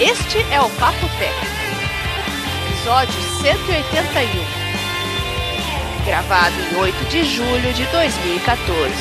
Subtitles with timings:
[0.00, 1.34] Este é o Papo Tech,
[2.70, 8.92] episódio 181, gravado em 8 de julho de 2014.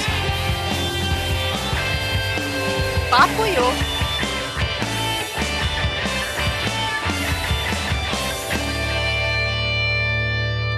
[3.09, 3.73] Papo Yo.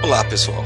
[0.02, 0.64] Olá, pessoal.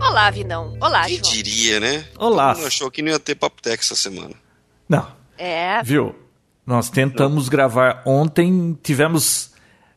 [0.00, 0.76] Olá, Vinão.
[0.80, 1.32] Olá, Quem João.
[1.32, 2.04] diria, né?
[2.18, 2.48] Olá.
[2.48, 4.34] Todo mundo achou que não ia ter Papo Tech essa semana.
[4.88, 5.06] Não,
[5.38, 6.14] É, viu?
[6.66, 9.50] Nós tentamos gravar ontem, tivemos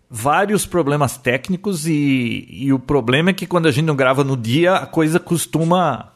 [0.09, 4.35] vários problemas técnicos e, e o problema é que quando a gente não grava no
[4.37, 6.11] dia, a coisa costuma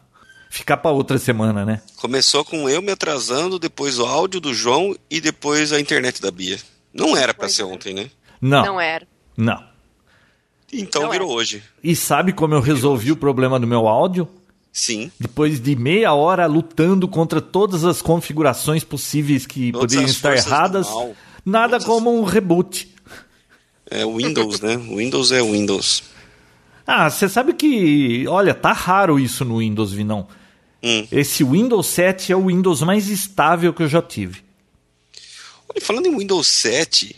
[0.50, 1.82] ficar para outra semana, né?
[1.98, 6.32] Começou com eu me atrasando, depois o áudio do João e depois a internet da
[6.32, 6.58] Bia.
[6.94, 8.10] Não era pra Pois ser ontem, né?
[8.42, 9.08] Não, não era.
[9.36, 9.64] não.
[10.72, 11.38] Então Não virou era.
[11.38, 11.64] hoje.
[11.84, 14.28] E sabe como eu resolvi o problema do meu áudio?
[14.80, 15.12] Sim.
[15.20, 20.88] Depois de meia hora lutando contra todas as configurações possíveis que Todas poderiam estar erradas,
[21.44, 22.88] nada Todas as- como um reboot.
[23.90, 24.78] É Windows, né?
[24.78, 26.04] Windows é Windows.
[26.86, 30.28] Ah, você sabe que, olha, tá raro isso no Windows, Vinão.
[30.84, 31.08] Hum.
[31.12, 34.44] Esse Windows 7 é o Windows mais estável que eu já tive.
[35.68, 37.16] Olha, falando em Windows 7,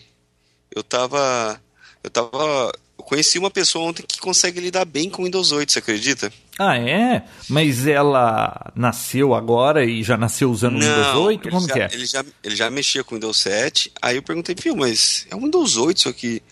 [0.73, 1.61] eu tava.
[2.01, 2.71] Eu tava.
[2.97, 6.31] Eu conheci uma pessoa ontem que consegue lidar bem com o Windows 8, você acredita?
[6.59, 7.23] Ah, é?
[7.47, 11.47] Mas ela nasceu agora e já nasceu usando o Windows 8?
[11.47, 11.89] ele Como já, que é?
[11.93, 13.93] Ele já, ele já mexia com o Windows 7.
[14.01, 16.43] Aí eu perguntei, viu, mas é o Windows 8 isso aqui.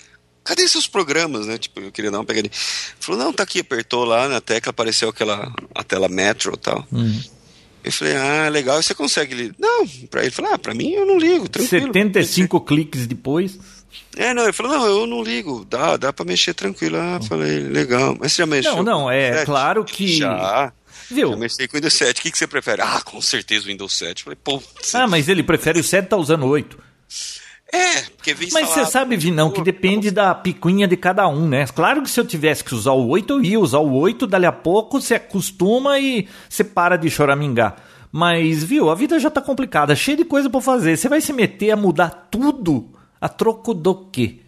[0.46, 1.58] Cadê seus programas, né?
[1.58, 2.50] Tipo, eu queria dar uma pegadinha.
[2.54, 6.58] Ele falou, não, tá aqui, apertou lá na tecla, apareceu aquela a tela Metro e
[6.58, 6.88] tal.
[6.90, 7.20] Hum.
[7.84, 9.52] Eu falei, ah, legal, você consegue?
[9.60, 11.88] Não, pra ele, falou, ah, pra mim eu não ligo, tranquilo.
[11.88, 13.60] 75 cliques depois.
[14.16, 16.98] É, não, ele falou, não, eu não ligo, dá, dá pra mexer tranquilo.
[16.98, 18.16] Ah, falei, legal.
[18.20, 18.76] Mas você já mexeu?
[18.78, 19.46] Não, não, é 7?
[19.46, 20.72] claro que- Já.
[21.10, 21.30] Viu?
[21.32, 22.20] Já mexi com o Windows 7.
[22.20, 22.82] O que, que você prefere?
[22.82, 24.20] Ah, com certeza o Windows 7.
[24.20, 24.62] Eu falei, pô.
[24.94, 26.78] Ah, mas ele prefere o 7 tá usando o 8.
[27.72, 31.66] É, porque vem Mas você sabe, Vinão, que depende da picuinha de cada um, né?
[31.68, 34.46] Claro que se eu tivesse que usar o 8, eu ia usar o 8, dali
[34.46, 37.76] a pouco você acostuma e você para de choramingar.
[38.10, 40.96] Mas, viu, a vida já tá complicada, cheia de coisa pra fazer.
[40.98, 42.90] Você vai se meter a mudar tudo
[43.20, 44.40] a troco do quê?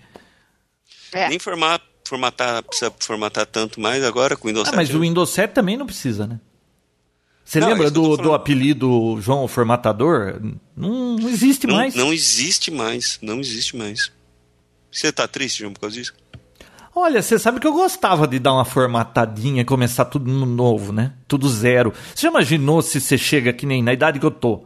[1.12, 1.28] É.
[1.30, 4.76] Nem formar, formatar, precisa formatar tanto mais agora com o Windows Ah, 7.
[4.78, 6.40] mas o Windows 7 também não precisa, né?
[7.44, 10.40] Você Não, lembra do, do apelido João Formatador?
[10.78, 11.96] Não, não existe não, mais.
[11.96, 13.18] não existe mais.
[13.24, 14.12] Não existe mais.
[14.92, 16.14] Você tá triste, João, por causa disso?
[16.96, 20.92] Olha, você sabe que eu gostava de dar uma formatadinha e começar tudo no novo,
[20.92, 21.14] né?
[21.28, 21.92] Tudo zero.
[22.14, 24.66] Você já imaginou se você chega que nem na idade que eu tô?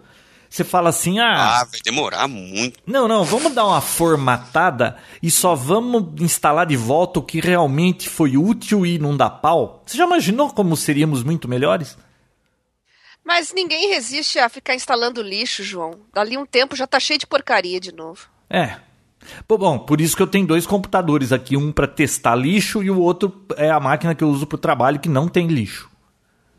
[0.53, 2.79] Você fala assim, ah, Ah, vai demorar muito.
[2.85, 8.07] não, não, vamos dar uma formatada e só vamos instalar de volta o que realmente
[8.07, 9.81] foi útil e não dá pau?
[9.83, 11.97] Você já imaginou como seríamos muito melhores?
[13.25, 16.01] Mas ninguém resiste a ficar instalando lixo, João.
[16.13, 18.27] Dali um tempo já tá cheio de porcaria de novo.
[18.47, 18.75] É.
[19.47, 22.91] Pô, bom, por isso que eu tenho dois computadores aqui, um pra testar lixo e
[22.91, 25.89] o outro é a máquina que eu uso pro trabalho que não tem lixo.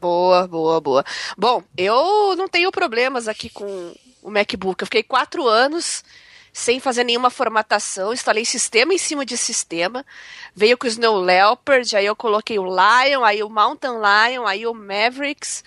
[0.04, 1.04] Boa, boa, boa.
[1.34, 4.82] Bom, eu não tenho problemas aqui com o MacBook.
[4.82, 6.04] Eu fiquei quatro anos
[6.52, 10.04] sem fazer nenhuma formatação, instalei sistema em cima de sistema,
[10.54, 14.66] veio com o Snow Leopard, aí eu coloquei o Lion, aí o Mountain Lion, aí
[14.66, 15.64] o Mavericks.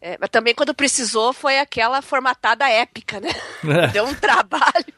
[0.00, 3.28] É, mas também quando precisou foi aquela formatada épica, né?
[3.62, 3.88] É.
[3.92, 4.94] Deu um trabalho.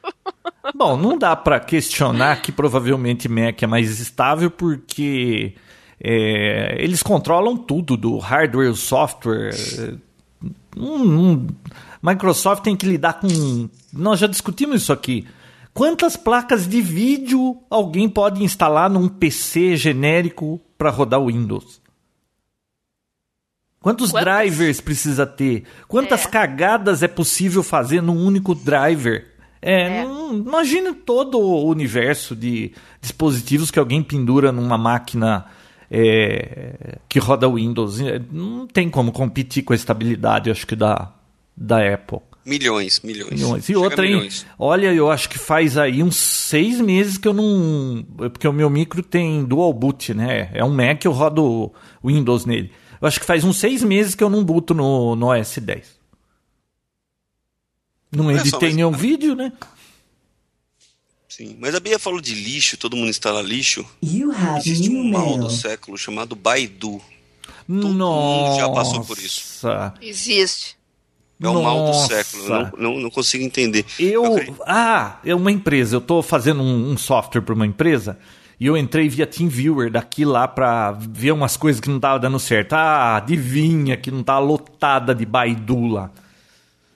[0.73, 5.53] Bom, não dá pra questionar que provavelmente Mac é mais estável porque
[6.01, 9.53] é, eles controlam tudo do hardware, software.
[10.77, 11.47] Hum, hum,
[12.01, 13.69] Microsoft tem que lidar com.
[13.91, 15.27] Nós já discutimos isso aqui.
[15.73, 21.81] Quantas placas de vídeo alguém pode instalar num PC genérico para rodar o Windows?
[23.81, 24.25] Quantos Quantas?
[24.25, 25.63] drivers precisa ter?
[25.87, 26.29] Quantas É.
[26.29, 29.25] cagadas é possível fazer num único driver?
[29.61, 30.03] É, É.
[30.31, 35.45] imagina todo o universo de dispositivos que alguém pendura numa máquina
[35.91, 37.99] é, que roda Windows.
[38.01, 41.13] É, Não tem como competir com a estabilidade, acho que, da,
[41.55, 42.19] da Apple.
[42.45, 43.31] Milhões, milhões.
[43.31, 43.63] Milhões.
[43.65, 44.27] E Chega outra, hein?
[44.57, 48.03] Olha, eu acho que faz aí uns seis meses que eu não.
[48.17, 50.49] Porque o meu micro tem dual boot, né?
[50.53, 51.71] É um Mac, eu rodo
[52.03, 52.71] Windows nele.
[52.99, 55.99] Eu acho que faz uns seis meses que eu não boto no, no OS 10.
[58.15, 59.53] Não só, editei mas- nenhum vídeo, né?
[61.39, 61.55] Sim.
[61.57, 63.85] Mas a Bia falou de lixo, todo mundo instala lixo.
[64.03, 67.01] You have Existe um mal do século chamado Baidu.
[67.65, 67.93] Nossa.
[67.93, 69.65] mundo já passou por isso.
[70.01, 70.77] Existe.
[71.41, 72.07] É o mal do Nossa.
[72.13, 72.43] século.
[72.43, 73.85] eu Não, não, não consigo entender.
[73.97, 74.23] Eu.
[74.67, 75.95] Ah, é uma empresa.
[75.95, 78.19] Eu tô fazendo um, um software para uma empresa
[78.59, 82.37] e eu entrei via TeamViewer daqui lá pra ver umas coisas que não tava dando
[82.37, 82.73] certo.
[82.73, 86.11] Ah, adivinha que não tava lotada de Baidu lá.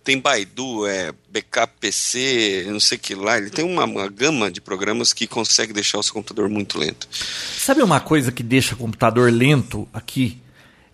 [0.03, 3.37] Tem Baidu, é Backup PC, não sei que lá.
[3.37, 7.07] Ele tem uma, uma, gama de programas que consegue deixar o seu computador muito lento.
[7.11, 10.37] Sabe uma coisa que deixa o computador lento aqui?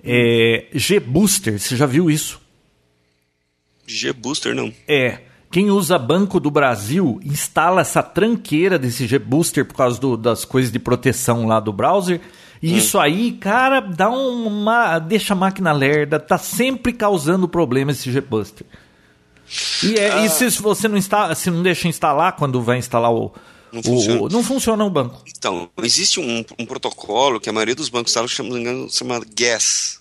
[0.04, 2.40] É G-Booster, você já viu isso?
[3.86, 4.72] G-Booster não.
[4.88, 5.20] É.
[5.52, 10.72] Quem usa Banco do Brasil instala essa tranqueira desse G-Booster por causa do, das coisas
[10.72, 12.22] de proteção lá do browser.
[12.62, 12.78] E hum.
[12.78, 15.00] isso aí, cara, dá uma.
[15.00, 18.68] deixa a máquina lerda, tá sempre causando problema esse G-Booster.
[19.84, 20.26] E, é, ah.
[20.26, 23.34] e se você não, instala, se não deixa instalar quando vai instalar o,
[23.72, 24.22] não funciona.
[24.22, 25.24] O, não funciona o banco.
[25.28, 30.00] Então, existe um, um, protocolo que a maioria dos bancos instalam, chama, chama GAS.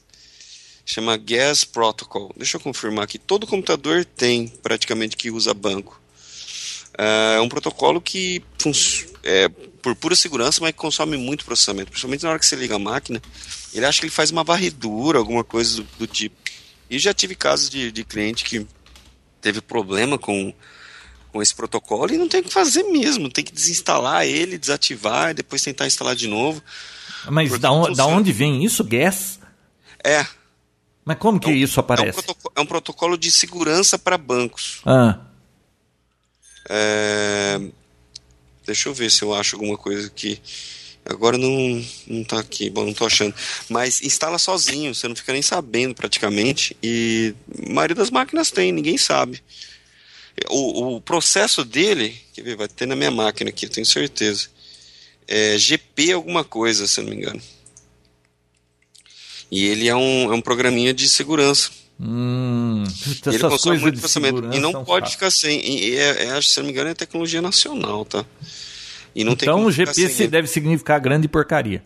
[0.85, 2.33] Chama GAS Protocol.
[2.37, 3.19] Deixa eu confirmar aqui.
[3.19, 6.01] Todo computador tem, praticamente, que usa banco.
[6.97, 8.43] É, é um protocolo que
[9.23, 9.49] é
[9.83, 11.91] por pura segurança, mas que consome muito processamento.
[11.91, 13.21] Principalmente na hora que você liga a máquina.
[13.75, 16.37] Ele acha que ele faz uma varredura, alguma coisa do, do tipo.
[16.91, 18.67] E já tive casos de, de cliente que
[19.41, 20.53] teve problema com,
[21.33, 23.31] com esse protocolo e não tem o que fazer mesmo.
[23.31, 26.63] Tem que desinstalar ele, desativar e depois tentar instalar de novo.
[27.31, 28.85] Mas da, on, da onde vem isso?
[28.85, 29.39] Gas?
[30.05, 30.27] É.
[31.05, 32.09] Mas como que é um, isso aparece?
[32.09, 34.81] É um, protocolo, é um protocolo de segurança para bancos.
[34.85, 35.19] Ah.
[36.69, 37.61] É,
[38.67, 40.41] deixa eu ver se eu acho alguma coisa aqui.
[41.09, 43.35] Agora não, não tá aqui, bom, não tô achando.
[43.69, 46.77] Mas instala sozinho, você não fica nem sabendo praticamente.
[46.83, 47.35] E
[47.67, 49.43] a maioria das máquinas tem, ninguém sabe.
[50.51, 54.49] O, o processo dele, quer ver, vai ter na minha máquina aqui, eu tenho certeza.
[55.27, 57.41] É GP alguma coisa, se eu não me engano.
[59.51, 61.71] E ele é um, é um programinha de segurança.
[61.99, 62.85] Hum,
[63.27, 64.55] ele consome muito processamento.
[64.55, 65.59] E não pode ficar sem.
[65.67, 68.25] E é, é, se não me engano, é tecnologia nacional, tá?
[69.15, 71.83] E não então o GP deve significar grande porcaria.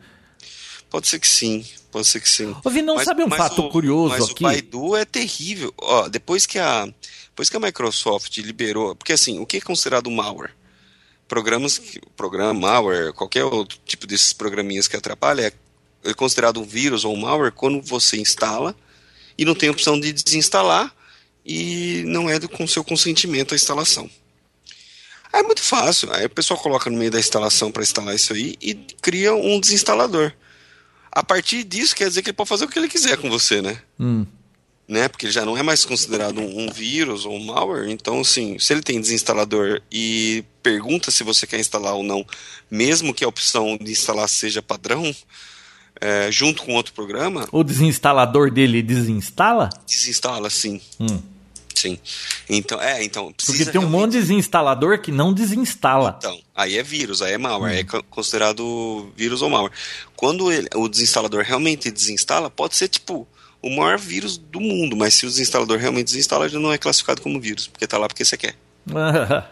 [0.93, 2.55] Pode ser que sim, pode ser que sim.
[2.63, 4.45] Ouvi, não mas, sabe um fato o, curioso mas aqui?
[4.45, 5.73] o Baidu é terrível.
[5.79, 6.87] Ó, depois que a
[7.29, 10.51] depois que a Microsoft liberou, porque assim, o que é considerado malware?
[11.27, 11.81] Programas,
[12.15, 17.15] programa, malware, qualquer outro tipo desses programinhas que atrapalha é, é considerado um vírus ou
[17.15, 18.77] um malware quando você instala
[19.39, 20.95] e não tem opção de desinstalar
[21.43, 24.11] e não é com seu consentimento a instalação.
[25.33, 26.13] É muito fácil.
[26.13, 29.59] Aí o pessoal coloca no meio da instalação para instalar isso aí e cria um
[29.59, 30.33] desinstalador.
[31.11, 33.63] A partir disso, quer dizer que ele pode fazer o que ele quiser com você,
[33.63, 33.81] né?
[33.99, 34.27] Hum.
[34.87, 35.09] Né?
[35.09, 37.89] Porque ele já não é mais considerado um, um vírus ou um malware.
[37.91, 42.27] Então, assim, se ele tem desinstalador e pergunta se você quer instalar ou não,
[42.71, 45.15] mesmo que a opção de instalar seja padrão,
[46.01, 47.47] é, junto com outro programa.
[47.53, 49.71] O desinstalador dele desinstala?
[49.87, 50.81] Desinstala, sim.
[50.99, 51.32] Hum.
[51.83, 51.99] Sim.
[52.49, 53.35] Então, é, então.
[53.45, 56.15] Porque tem um monte de desinstalador que não desinstala.
[56.19, 57.99] Então, aí é vírus, aí é malware, hum.
[57.99, 59.73] é considerado vírus ou malware.
[60.15, 63.27] Quando ele, o desinstalador realmente desinstala, pode ser tipo
[63.61, 67.21] o maior vírus do mundo, mas se o desinstalador realmente desinstala, ele não é classificado
[67.21, 68.55] como vírus, porque tá lá porque você quer.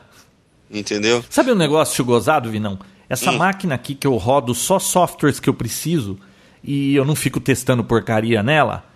[0.71, 1.25] Entendeu?
[1.29, 2.79] Sabe um negócio gozado, Vinão?
[3.09, 3.39] Essa hum.
[3.39, 6.17] máquina aqui que eu rodo só softwares que eu preciso
[6.63, 8.89] e eu não fico testando porcaria nela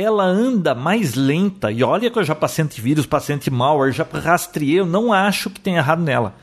[0.00, 1.72] ela anda mais lenta.
[1.72, 5.60] E olha que eu já passei antivírus, passei anti-malware, já rastreei, eu não acho que
[5.60, 6.34] tem errado nela.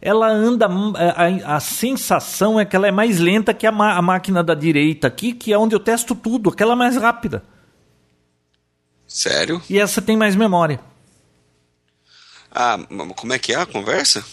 [0.00, 0.68] Ela anda.
[0.68, 5.08] A, a, sensação é que ela é mais lenta que a, a, máquina da direita
[5.08, 7.42] aqui, que é onde eu testo tudo, aquela é mais rápida.
[9.06, 9.60] Sério?
[9.68, 10.78] E essa tem mais memória.
[12.52, 12.78] Ah,
[13.16, 14.24] como é que é a conversa?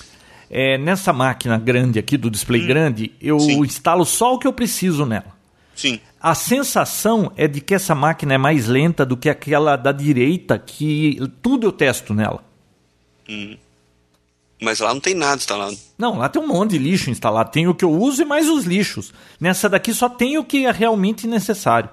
[0.49, 3.59] É, nessa máquina grande aqui, do display hum, grande, eu sim.
[3.61, 5.34] instalo só o que eu preciso nela.
[5.75, 5.99] Sim.
[6.19, 10.57] A sensação é de que essa máquina é mais lenta do que aquela da direita,
[10.57, 12.43] que tudo eu testo nela.
[13.29, 13.57] Hum.
[14.61, 15.77] Mas lá não tem nada instalado.
[15.97, 17.51] Não, lá tem um monte de lixo instalado.
[17.51, 19.13] Tem o que eu uso e mais os lixos.
[19.39, 21.89] Nessa daqui só tem o que é realmente necessário.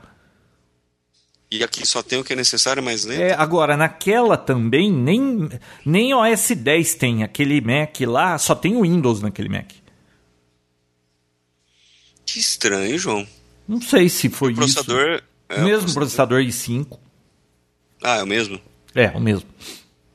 [1.50, 3.20] E aqui só tem o que é necessário, mais lento?
[3.20, 5.50] É, agora, naquela também, nem,
[5.84, 7.22] nem OS 10 tem.
[7.22, 9.70] Aquele Mac lá, só tem o Windows naquele Mac.
[12.24, 13.26] Que estranho, João.
[13.72, 15.22] Não sei se foi o processador isso.
[15.48, 16.98] É o mesmo processador i5.
[18.02, 18.60] Ah, é o mesmo?
[18.94, 19.48] É, o mesmo.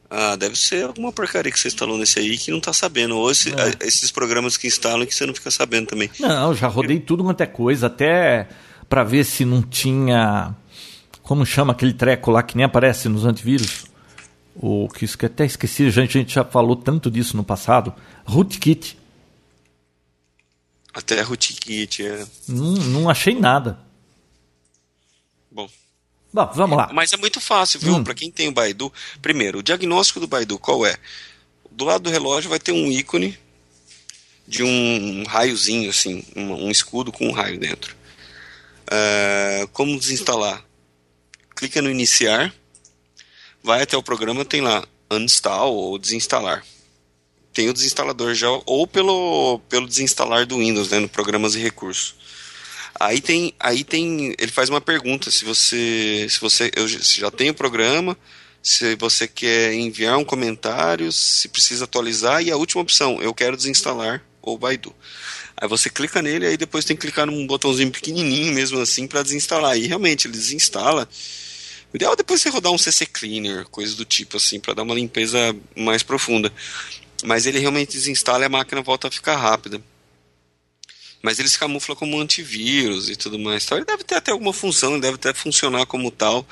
[0.08, 3.18] Ah, deve ser alguma porcaria que você instalou nesse aí que não tá sabendo.
[3.18, 6.08] Ou esse, esses programas que instalam que você não fica sabendo também.
[6.20, 8.48] Não, já rodei tudo quanto é coisa, até
[8.88, 10.56] para ver se não tinha.
[11.24, 13.86] Como chama aquele treco lá que nem aparece nos antivírus?
[14.56, 17.92] O que isso que até esqueci, gente, a gente já falou tanto disso no passado.
[18.24, 19.00] Rootkit.
[20.98, 22.26] Até rootkit, é.
[22.48, 23.78] Não, não achei nada.
[25.52, 25.70] Bom.
[26.34, 26.90] Bom, vamos lá.
[26.92, 27.98] Mas é muito fácil, viu?
[27.98, 28.04] Hum.
[28.04, 28.92] Para quem tem o Baidu.
[29.22, 30.98] Primeiro, o diagnóstico do Baidu qual é?
[31.70, 33.38] Do lado do relógio vai ter um ícone
[34.48, 37.96] de um raiozinho, assim, um, um escudo com um raio dentro.
[38.88, 40.66] Uh, como desinstalar?
[41.56, 42.52] Clica no iniciar,
[43.62, 46.66] vai até o programa, tem lá uninstall ou desinstalar.
[47.58, 52.14] Tem o desinstalador já, ou pelo, pelo desinstalar do Windows, né, no programas e recursos.
[53.00, 57.50] Aí tem, aí tem, ele faz uma pergunta se você, se você, eu já tem
[57.50, 58.16] o programa,
[58.62, 63.58] se você quer enviar um comentário, se precisa atualizar e a última opção, eu quero
[63.58, 64.94] desinstalar o Baidu.
[65.60, 69.24] Aí você clica nele, aí depois tem que clicar num botãozinho pequenininho mesmo assim para
[69.24, 69.76] desinstalar.
[69.76, 71.10] E realmente ele desinstala.
[71.92, 74.84] O ideal é depois você rodar um CC Cleaner, coisa do tipo assim, para dar
[74.84, 76.54] uma limpeza mais profunda.
[77.24, 79.82] Mas ele realmente desinstala e a máquina volta a ficar rápida.
[81.22, 83.64] Mas ele se camufla como antivírus e tudo mais.
[83.66, 86.46] Então ele deve ter até alguma função, deve até funcionar como tal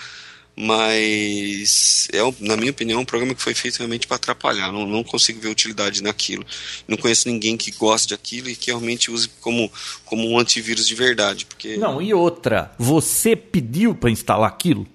[0.55, 4.71] mas é, na minha opinião, um programa que foi feito realmente para atrapalhar.
[4.71, 6.45] Não, não consigo ver utilidade naquilo.
[6.87, 9.69] Não conheço ninguém que goste daquilo e que realmente use como,
[10.05, 11.45] como um antivírus de verdade.
[11.45, 11.75] Porque...
[11.75, 14.87] Não, e outra, você pediu para instalar aquilo?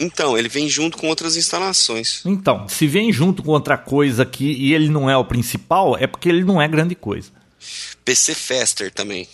[0.00, 2.22] Então, ele vem junto com outras instalações.
[2.24, 6.06] Então, se vem junto com outra coisa aqui e ele não é o principal, é
[6.06, 7.30] porque ele não é grande coisa.
[8.02, 9.28] PC Faster também.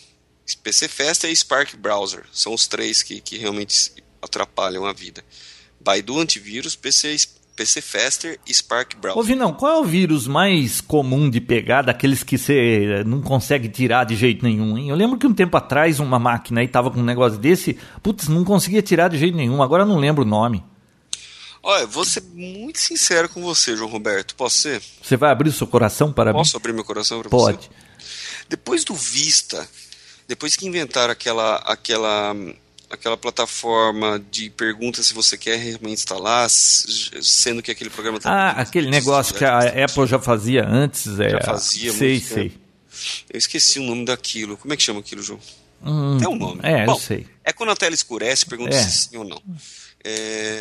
[0.65, 2.25] PC Faster e Spark Browser.
[2.33, 5.25] São os três que, que realmente atrapalham a vida.
[5.81, 7.17] Baidu Antivírus, PC,
[7.57, 9.19] PC Faster e Spark Browser.
[9.19, 13.69] Ô Vinão, qual é o vírus mais comum de pegar, daqueles que você não consegue
[13.69, 14.91] tirar de jeito nenhum, hein?
[14.91, 18.29] Eu lembro que um tempo atrás uma máquina aí tava com um negócio desse, putz,
[18.29, 20.63] não conseguia tirar de jeito nenhum, agora não lembro o nome.
[21.63, 24.83] Olha, vou ser muito sincero com você, João Roberto, posso ser?
[25.03, 26.45] Você vai abrir o seu coração para Posso mim?
[26.45, 27.53] Posso abrir meu coração para você?
[27.55, 27.71] Pode.
[28.49, 29.67] Depois do Vista,
[30.29, 32.37] depois que inventaram aquela, aquela
[32.91, 38.51] aquela plataforma de pergunta se você quer realmente instalar, sendo que aquele programa tá Ah,
[38.53, 41.31] aquele negócio que a Apple já fazia antes, é.
[41.31, 42.51] Já fazia, sei, sei.
[42.51, 42.67] Tempo.
[43.31, 44.57] Eu esqueci o nome daquilo.
[44.57, 45.41] Como é que chama aquilo, João?
[45.85, 46.61] Hum, é um nome.
[46.63, 47.27] É, Bom, eu sei.
[47.45, 48.83] É quando a tela escurece, pergunta é.
[48.83, 49.41] se sim ou não.
[50.03, 50.61] É...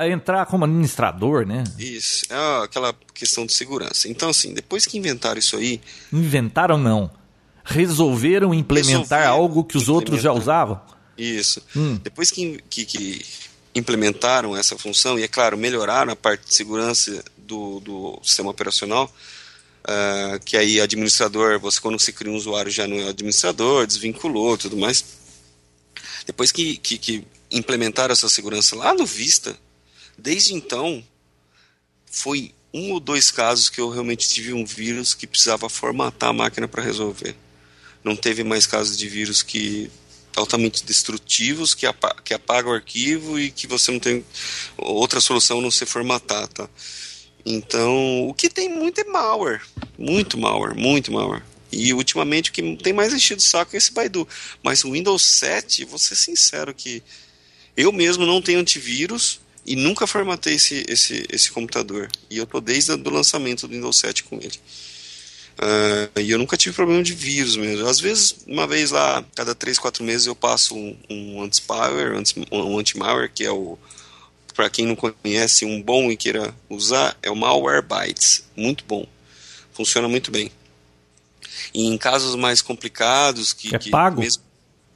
[0.00, 1.64] é, entrar como administrador, né?
[1.78, 4.06] Isso, é aquela questão de segurança.
[4.06, 5.80] Então, assim, depois que inventaram isso aí.
[6.12, 7.10] Inventaram não.
[7.64, 10.80] Resolveram implementar resolveram algo que os outros já usavam?
[11.16, 11.62] Isso.
[11.76, 11.98] Hum.
[12.02, 13.24] Depois que, que, que,
[13.74, 19.12] implementaram essa função, e é claro, melhoraram a parte de segurança do, do sistema operacional,
[19.84, 24.58] uh, que aí administrador, você quando se cria um usuário já não é administrador, desvinculou
[24.58, 25.04] tudo mais.
[26.26, 29.56] Depois que, que, que implementaram essa segurança lá no Vista,
[30.16, 31.02] desde então,
[32.10, 36.32] foi um ou dois casos que eu realmente tive um vírus que precisava formatar a
[36.32, 37.36] máquina para resolver.
[38.02, 39.90] Não teve mais casos de vírus que
[40.36, 44.24] altamente destrutivos que, apa que apagam o arquivo e que você não tem
[44.76, 46.68] outra solução não ser formatar, tá?
[47.44, 49.62] Então, o que tem muito é malware,
[49.98, 51.42] muito malware, muito malware.
[51.70, 54.28] E ultimamente o que tem mais enchido o saco é esse Baidu.
[54.62, 57.02] Mas o Windows 7, vou ser sincero que
[57.76, 62.10] eu mesmo não tenho antivírus e nunca formatei esse, esse, esse computador.
[62.28, 64.60] E eu tô desde o lançamento do Windows 7 com ele.
[65.58, 67.86] Uh, e eu nunca tive problema de vírus mesmo.
[67.86, 72.14] Às vezes, uma vez lá, cada 3, 4 meses, eu passo um, um anti-spyware,
[72.50, 73.78] um anti-malware, que é o,
[74.52, 78.44] para quem não conhece, um bom e queira usar, é o Malwarebytes.
[78.56, 79.06] Muito bom.
[79.72, 80.50] Funciona muito bem.
[81.72, 83.74] E em casos mais complicados, que.
[83.74, 84.20] É que pago?
[84.20, 84.42] Mesmo...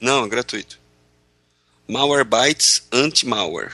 [0.01, 0.79] Não, é gratuito.
[1.89, 3.73] Malwarebytes Anti-Malware.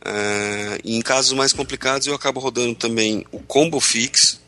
[0.00, 4.40] Uh, em casos mais complicados, eu acabo rodando também o Combo Fix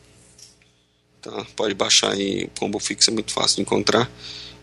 [1.21, 1.45] Tá?
[1.55, 4.09] Pode baixar aí, Combo Fix é muito fácil de encontrar.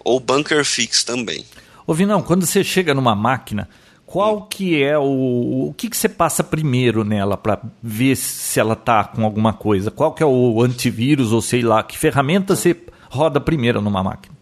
[0.04, 1.44] Ou Bunker Fix também.
[1.86, 3.68] Ô Vinão, quando você chega numa máquina,
[4.04, 4.46] qual hum.
[4.48, 5.68] que é o.
[5.68, 9.90] O que, que você passa primeiro nela para ver se ela tá com alguma coisa?
[9.90, 11.82] Qual que é o antivírus ou sei lá?
[11.82, 12.76] Que ferramenta você
[13.10, 14.36] roda primeiro numa máquina?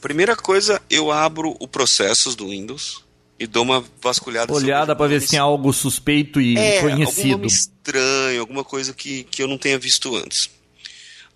[0.00, 3.04] Primeira coisa, eu abro o processos do Windows
[3.38, 4.52] e dou uma vasculhada.
[4.52, 7.32] Olhada para ver se tem algo suspeito e é, conhecido.
[7.34, 10.50] Algum estranho, alguma coisa que, que eu não tenha visto antes.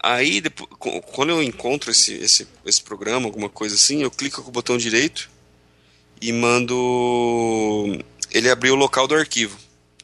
[0.01, 0.71] Aí, depois,
[1.13, 4.79] quando eu encontro esse, esse, esse programa, alguma coisa assim, eu clico com o botão
[4.79, 5.29] direito
[6.21, 7.99] e mando
[8.31, 9.59] ele abrir o local do arquivo.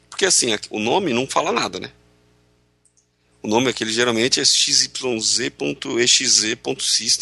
[0.09, 1.91] Porque assim, o nome não fala nada, né?
[3.41, 5.11] O nome aquele geralmente é xyz.exe.system,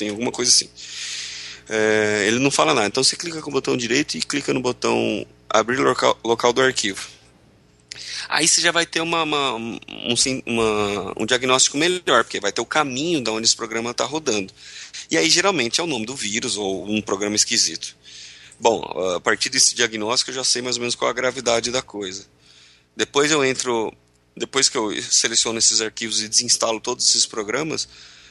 [0.09, 0.69] alguma coisa assim.
[1.69, 2.87] É, ele não fala nada.
[2.87, 6.61] Então você clica com o botão direito e clica no botão abrir local, local do
[6.61, 7.07] arquivo
[8.33, 9.79] aí você já vai ter uma, uma, um,
[10.45, 14.51] uma, um diagnóstico melhor, porque vai ter o caminho de onde esse programa está rodando.
[15.09, 17.95] E aí geralmente é o nome do vírus ou um programa esquisito.
[18.59, 18.81] Bom,
[19.15, 22.25] a partir desse diagnóstico eu já sei mais ou menos qual a gravidade da coisa.
[22.97, 23.93] Depois eu entro,
[24.35, 27.87] depois que eu seleciono esses arquivos e desinstalo todos esses programas,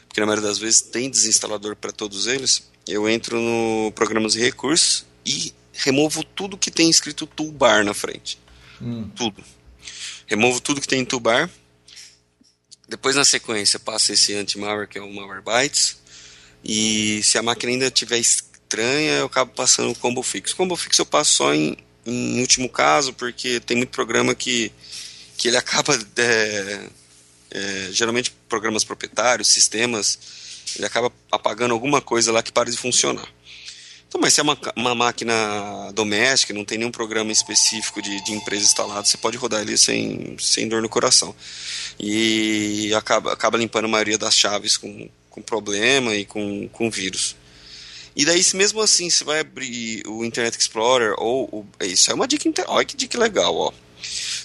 [0.08, 4.40] porque na maioria das vezes tem desinstalador para todos eles, eu entro no programas e
[4.40, 8.38] recursos e removo tudo que tem escrito toolbar na frente.
[8.80, 9.08] Hum.
[9.14, 9.44] Tudo.
[10.32, 11.50] Removo tudo que tem em tubar.
[12.88, 15.98] Depois, na sequência, passo esse anti-malware, que é o Malwarebytes.
[16.64, 20.52] E se a máquina ainda estiver estranha, eu acabo passando o combo fix.
[20.52, 24.72] O combo fix eu passo só em, em último caso, porque tem muito programa que,
[25.36, 25.94] que ele acaba.
[26.16, 26.80] É,
[27.50, 30.18] é, geralmente, programas proprietários, sistemas,
[30.76, 33.28] ele acaba apagando alguma coisa lá que para de funcionar.
[34.12, 35.32] Então, mas se é uma, uma máquina
[35.94, 40.36] doméstica, não tem nenhum programa específico de, de empresa instalado, você pode rodar ele sem,
[40.38, 41.34] sem dor no coração.
[41.98, 47.34] E acaba, acaba limpando a maioria das chaves com, com problema e com, com vírus.
[48.14, 52.14] E daí, se mesmo assim, você vai abrir o Internet Explorer ou o, isso é
[52.14, 53.72] uma dica, olha que dica legal, ó.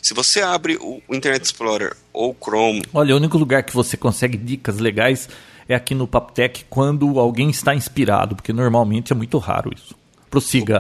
[0.01, 2.83] Se você abre o Internet Explorer ou o Chrome.
[2.93, 5.27] Olha, o único lugar que você consegue dicas legais
[5.67, 9.95] é aqui no Paptec quando alguém está inspirado, porque normalmente é muito raro isso.
[10.29, 10.79] Prossiga.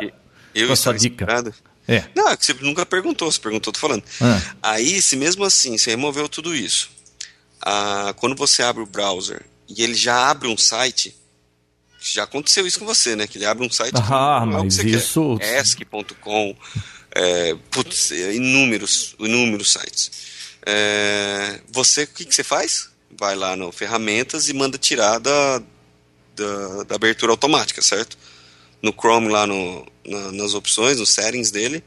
[0.53, 1.53] Eu estou inspirado?
[1.87, 2.03] É.
[2.15, 4.03] Não, é que você nunca perguntou, você perguntou, tô falando.
[4.19, 4.41] Ah.
[4.61, 6.89] Aí, se mesmo assim, você removeu tudo isso,
[7.61, 11.15] ah, quando você abre o browser e ele já abre um site,
[11.99, 13.25] já aconteceu isso com você, né?
[13.25, 15.37] Que ele abre um site ah, que mas isso...
[15.41, 16.55] Esc.com,
[17.11, 20.11] é, putz, inúmeros, inúmeros sites.
[20.65, 22.89] É, você, o que, que você faz?
[23.11, 25.61] Vai lá no ferramentas e manda tirar da,
[26.35, 28.17] da, da abertura automática, certo?
[28.81, 31.83] No Chrome lá no, na, nas opções, nos settings dele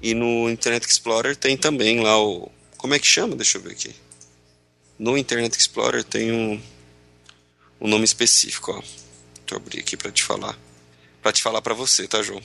[0.00, 2.50] e no Internet Explorer tem também lá o
[2.82, 3.36] como é que chama?
[3.36, 3.94] Deixa eu ver aqui.
[4.98, 6.60] No Internet Explorer tem um,
[7.80, 8.80] um nome específico, ó.
[8.80, 10.58] Deixa eu abrir aqui para te falar.
[11.22, 12.42] Para te falar para você, tá, João?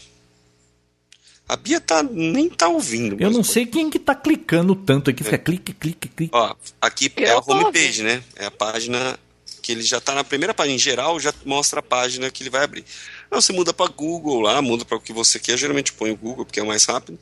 [1.47, 3.15] A Bia tá, nem tá ouvindo.
[3.19, 5.23] Eu não sei quem que tá clicando tanto aqui.
[5.23, 5.39] Fica é.
[5.39, 6.35] clique, clique, clique.
[6.35, 8.21] Ó, aqui é a homepage, né?
[8.35, 9.17] É a página
[9.61, 10.75] que ele já tá na primeira página.
[10.75, 12.83] Em geral, já mostra a página que ele vai abrir.
[13.31, 15.57] Não, você muda para Google lá, muda para o que você quer.
[15.57, 17.17] Geralmente põe o Google porque é mais rápido.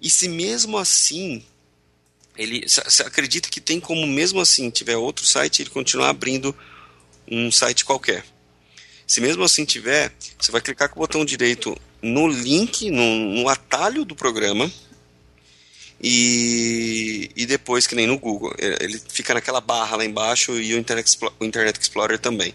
[0.00, 1.42] E se mesmo assim
[2.36, 6.54] ele você acredita que tem como mesmo assim tiver outro site ele continuar abrindo
[7.28, 8.24] um site qualquer.
[9.08, 13.48] Se mesmo assim tiver, você vai clicar com o botão direito no link, no, no
[13.48, 14.70] atalho do programa,
[15.98, 20.78] e, e depois, que nem no Google, ele fica naquela barra lá embaixo e o
[20.78, 22.54] Internet o Internet Explorer também.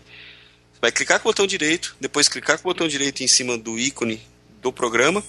[0.80, 3.80] Vai clicar com o botão direito, depois clicar com o botão direito em cima do
[3.80, 4.22] ícone
[4.62, 5.24] do programa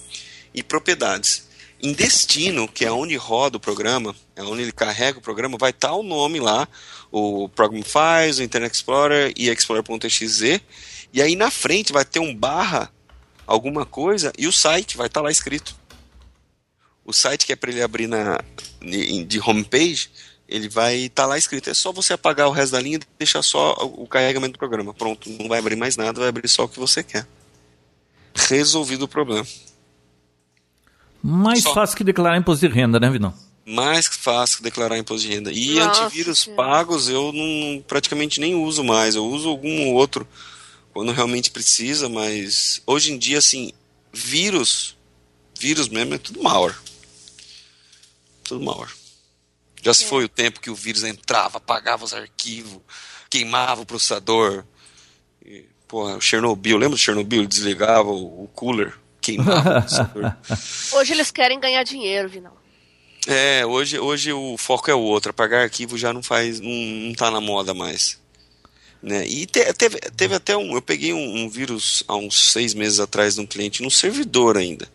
[0.53, 1.47] e propriedades.
[1.81, 5.71] Em destino, que é onde roda o programa, é onde ele carrega o programa, vai
[5.71, 6.67] estar o nome lá,
[7.11, 10.61] o Program Files, o Internet Explorer e Explorer.exe,
[11.15, 12.91] e aí na frente vai ter um barra
[13.47, 15.73] alguma coisa e o site vai estar tá lá escrito.
[17.05, 18.37] O site que é para ele abrir na,
[19.25, 20.09] de homepage,
[20.45, 21.69] ele vai estar tá lá escrito.
[21.69, 24.93] É só você apagar o resto da linha e deixar só o carregamento do programa.
[24.93, 27.25] Pronto, não vai abrir mais nada, vai abrir só o que você quer.
[28.35, 29.47] Resolvido o problema.
[31.23, 31.73] Mais só.
[31.73, 33.33] fácil que declarar imposto de renda, né, Vidão?
[33.65, 35.49] Mais fácil que declarar imposto de renda.
[35.49, 39.15] E Nossa, antivírus pagos eu não, praticamente nem uso mais.
[39.15, 40.27] Eu uso algum outro
[40.95, 43.73] quando realmente precisa, mas hoje em dia, assim,
[44.13, 44.95] vírus,
[45.59, 46.77] vírus mesmo é tudo malware.
[48.45, 48.93] Tudo malware.
[49.83, 50.07] Já se é.
[50.07, 52.79] foi o tempo que o vírus entrava, apagava os arquivos,
[53.29, 54.63] queimava o processador.
[55.45, 57.45] E, porra, o Chernobyl, lembra do Chernobyl?
[57.45, 60.33] Desligava o, o cooler, queimava o processador.
[60.95, 62.57] Hoje eles querem ganhar dinheiro, Vinal.
[63.27, 65.31] É, hoje, hoje o foco é o outro.
[65.31, 68.23] Apagar arquivo já não faz, não, não tá na moda mais.
[69.01, 69.27] Né?
[69.27, 70.73] E te, teve, teve até um.
[70.75, 74.57] Eu peguei um, um, vírus há uns seis meses atrás de um cliente no servidor
[74.57, 74.89] ainda.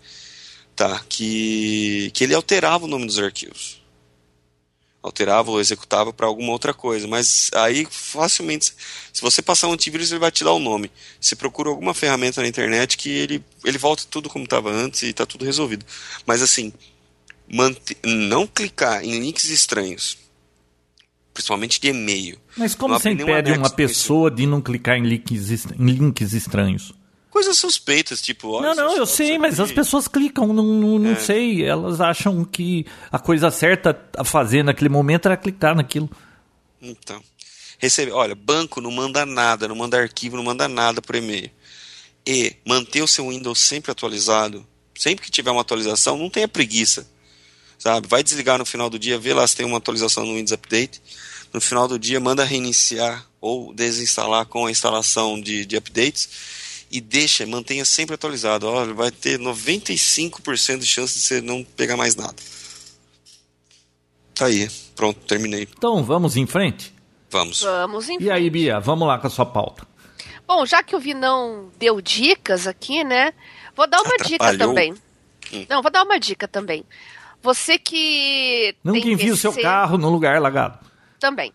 [0.75, 1.01] Tá?
[1.09, 3.81] Que, que ele alterava o nome dos arquivos.
[5.03, 7.07] Alterava ou executava para alguma outra coisa.
[7.07, 8.75] Mas aí facilmente.
[9.13, 10.91] Se você passar um antivírus, ele vai te dar o nome.
[11.21, 15.11] Você procura alguma ferramenta na internet que ele, ele volta tudo como estava antes e
[15.11, 15.87] está tudo resolvido.
[16.27, 16.73] Mas assim,
[18.05, 20.19] não clicar em links estranhos
[21.41, 22.39] principalmente de e-mail.
[22.57, 26.93] Mas como você impede uma pessoa de não clicar em links, em links estranhos?
[27.31, 28.61] Coisas suspeitas, tipo.
[28.61, 31.15] Não, não, eu sei, mas as pessoas clicam, não, não, não é.
[31.15, 31.65] sei.
[31.65, 36.11] Elas acham que a coisa certa a fazer naquele momento era clicar naquilo.
[36.83, 37.23] Então.
[37.79, 41.51] Recebe, olha, banco não manda nada, não manda arquivo, não manda nada por e-mail.
[42.27, 47.09] E manter o seu Windows sempre atualizado, sempre que tiver uma atualização, não tenha preguiça.
[47.81, 48.07] Sabe?
[48.07, 51.03] Vai desligar no final do dia, vê lá se tem uma atualização no Windows Update
[51.53, 57.01] no final do dia manda reiniciar ou desinstalar com a instalação de, de updates e
[57.01, 58.67] deixa, mantenha sempre atualizado.
[58.67, 62.37] Olha, vai ter 95% de chance de você não pegar mais nada.
[64.35, 65.69] Tá aí, pronto, terminei.
[65.77, 66.95] Então vamos em frente?
[67.31, 67.63] Vamos.
[67.63, 68.25] Vamos em frente.
[68.25, 69.87] E aí, Bia, vamos lá com a sua pauta.
[70.47, 73.33] Bom, já que o Vinão deu dicas aqui, né?
[73.77, 74.95] Vou dar uma dica também.
[75.53, 75.67] Hum.
[75.69, 76.85] Não, vou dar uma dica também.
[77.43, 78.75] Você que.
[78.85, 80.79] Nunca tem envia o seu PC carro no lugar alagado.
[81.19, 81.53] Também.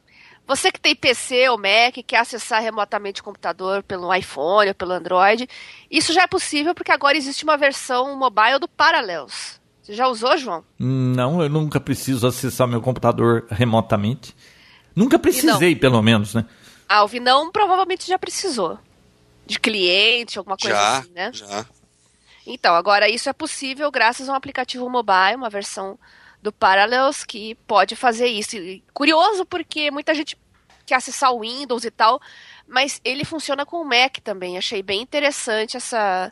[0.47, 4.91] Você que tem PC ou Mac, quer acessar remotamente o computador pelo iPhone ou pelo
[4.91, 5.49] Android,
[5.89, 9.59] isso já é possível porque agora existe uma versão mobile do Parallels.
[9.81, 10.63] Você já usou, João?
[10.77, 14.35] Não, eu nunca preciso acessar meu computador remotamente.
[14.95, 16.45] Nunca precisei, pelo menos, né?
[16.87, 18.79] Ah, o Vinão provavelmente já precisou.
[19.45, 21.31] De cliente, alguma coisa Já, assim, né?
[21.33, 21.65] já.
[22.45, 25.97] Então, agora isso é possível graças a um aplicativo mobile, uma versão
[26.41, 28.55] do Parallels que pode fazer isso.
[28.55, 30.37] E curioso porque muita gente
[30.85, 32.21] quer acessar o Windows e tal,
[32.67, 34.57] mas ele funciona com o Mac também.
[34.57, 36.31] Achei bem interessante essa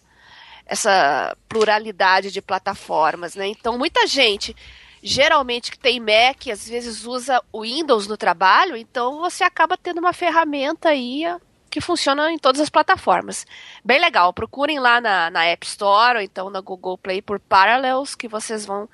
[0.66, 3.48] essa pluralidade de plataformas, né?
[3.48, 4.56] Então, muita gente
[5.04, 10.00] geralmente que tem Mac, às vezes usa o Windows no trabalho, então você acaba tendo
[10.00, 11.26] uma ferramenta aí
[11.74, 13.48] que funciona em todas as plataformas.
[13.84, 18.14] Bem legal, procurem lá na, na App Store ou então na Google Play por Parallels
[18.14, 18.88] que vocês vão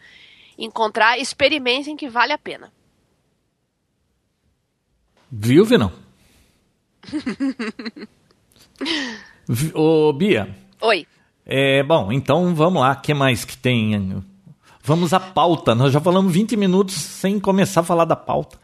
[0.57, 2.71] encontrar, experimentem que vale a pena.
[5.29, 5.91] Viu, Vinão?
[9.47, 11.05] Vi- Ô, Bia, Oi.
[11.45, 14.23] é, bom, então vamos lá, o que mais que tem?
[14.81, 15.75] Vamos à pauta.
[15.75, 18.57] Nós já falamos 20 minutos sem começar a falar da pauta.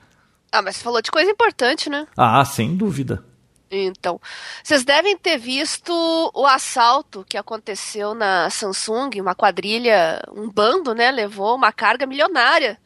[0.52, 2.08] Ah, mas você falou de coisa importante, né?
[2.16, 3.24] Ah, sem dúvida.
[3.70, 4.20] Então,
[4.64, 5.92] vocês devem ter visto
[6.34, 12.78] o assalto que aconteceu na Samsung, uma quadrilha, um bando, né, levou uma carga milionária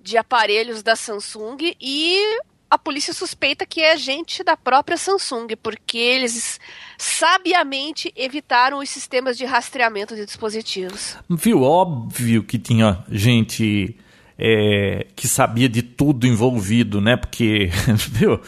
[0.00, 5.96] de aparelhos da Samsung e a polícia suspeita que é gente da própria Samsung, porque
[5.96, 6.60] eles
[6.98, 11.16] sabiamente evitaram os sistemas de rastreamento de dispositivos.
[11.30, 11.62] Viu?
[11.62, 13.96] Óbvio que tinha gente
[14.38, 17.16] é, que sabia de tudo envolvido, né?
[17.16, 17.70] Porque,
[18.10, 18.40] viu?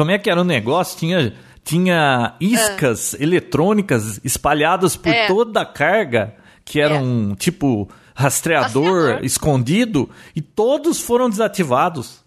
[0.00, 0.98] Como é que era o negócio?
[0.98, 5.26] Tinha, tinha iscas eletrônicas espalhadas por É.
[5.26, 6.34] toda a carga,
[6.64, 6.98] que era É.
[6.98, 9.24] um tipo rastreador, Rastreador.
[9.26, 12.24] escondido, e todos foram desativados.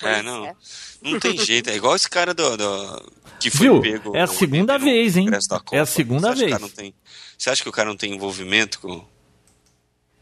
[0.00, 0.46] É, não.
[0.46, 0.54] é.
[1.02, 1.68] Não tem jeito.
[1.68, 2.56] É igual esse cara do.
[2.56, 3.80] do- que foi Viu?
[3.82, 4.16] pego.
[4.16, 5.28] É a segunda vez, hein?
[5.72, 6.72] É a segunda Você vez.
[6.72, 6.94] tem-
[7.36, 9.04] Você acha que o cara não tem envolvimento com.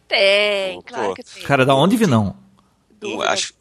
[0.08, 1.44] Tem, Pô, claro que tem.
[1.44, 2.36] Cara, da onde vi não?
[3.28, 3.54] Acho,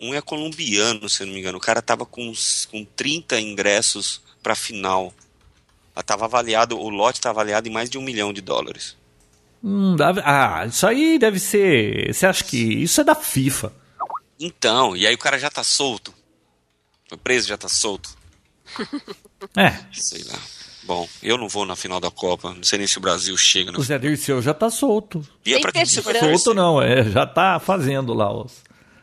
[0.00, 1.58] um é colombiano, se eu não me engano.
[1.58, 5.12] O cara tava com, uns- com 30 ingressos pra final.
[6.06, 8.96] Tava avaliado, o lote tá avaliado em mais de um milhão de dólares.
[9.62, 12.14] Hum, ah, isso aí deve ser.
[12.14, 13.70] Você acha que isso é da FIFA?
[14.38, 16.14] Então, e aí o cara já tá solto.
[17.06, 18.16] Foi preso, já tá solto.
[19.56, 20.38] É, Sei lá.
[20.84, 22.52] Bom, eu não vou na final da Copa.
[22.54, 23.70] Não sei nem se o Brasil chega.
[23.78, 23.82] o.
[23.82, 25.26] Zé Dirceu já tá solto.
[25.46, 26.42] E é pra quem você vai segurança.
[26.42, 28.62] Solto não, é, já tá fazendo lá os.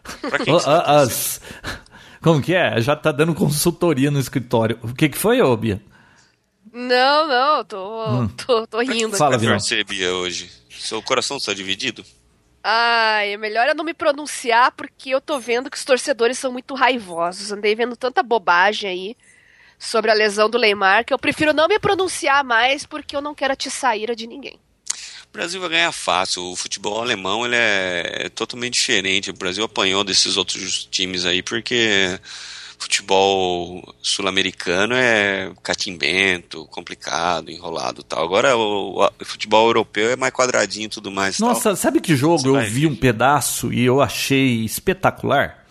[0.22, 0.90] Pra quem que você torcer?
[0.90, 1.42] as,
[2.22, 2.80] como que é?
[2.82, 4.80] Já tá dando consultoria no escritório.
[4.82, 5.82] O que que foi, ô Bia?
[6.74, 9.12] Não, não, tô, tô, tô quem rindo.
[9.12, 9.54] você Fala, Vinão.
[9.54, 10.52] torcer, Bia, hoje?
[10.70, 12.04] Seu coração está dividido?
[12.64, 16.52] Ai, é melhor eu não me pronunciar porque eu tô vendo que os torcedores são
[16.52, 17.52] muito raivosos.
[17.52, 19.18] Andei vendo tanta bobagem aí
[19.80, 23.34] sobre a lesão do Neymar que eu prefiro não me pronunciar mais porque eu não
[23.34, 24.60] quero atiçar a ira de ninguém.
[25.38, 26.44] O Brasil vai ganhar fácil.
[26.52, 29.30] O futebol alemão ele é totalmente diferente.
[29.30, 32.20] O Brasil apanhou desses outros times aí porque
[32.80, 38.24] futebol sul-americano é catimbento, complicado, enrolado tal.
[38.24, 41.36] Agora o, o futebol europeu é mais quadradinho e tudo mais.
[41.36, 41.50] e tal.
[41.50, 45.64] Nossa, sabe que jogo Você eu vai vi um pedaço e eu achei espetacular?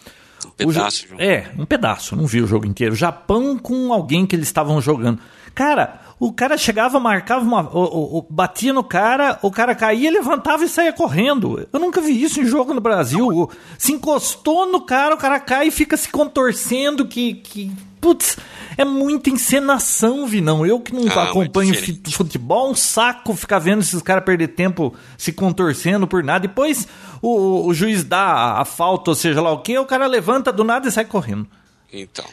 [0.44, 1.20] um O jo- pedaço, João.
[1.20, 2.94] É, um pedaço, não vi o jogo inteiro.
[2.94, 5.20] Japão com alguém que eles estavam jogando.
[5.56, 7.62] Cara, o cara chegava, marcava uma.
[7.62, 11.68] o- o- o- batia no cara, o cara caía, levantava e saía correndo.
[11.72, 13.50] Eu nunca vi isso em jogo no Brasil.
[13.78, 17.06] Se encostou no cara, o cara cai e fica se contorcendo.
[17.06, 17.34] Que.
[17.34, 18.36] que putz,
[18.78, 20.64] é muita encenação, Vinão.
[20.64, 21.74] Eu que não Ah, acompanho
[22.12, 26.40] futebol, um saco ficar vendo esses caras perder tempo se contorcendo por nada.
[26.46, 26.86] Depois
[27.20, 30.62] o, o juiz dá a, falta, ou seja lá o que, o cara levanta do
[30.62, 31.46] nada e sai correndo.
[31.92, 32.24] Então.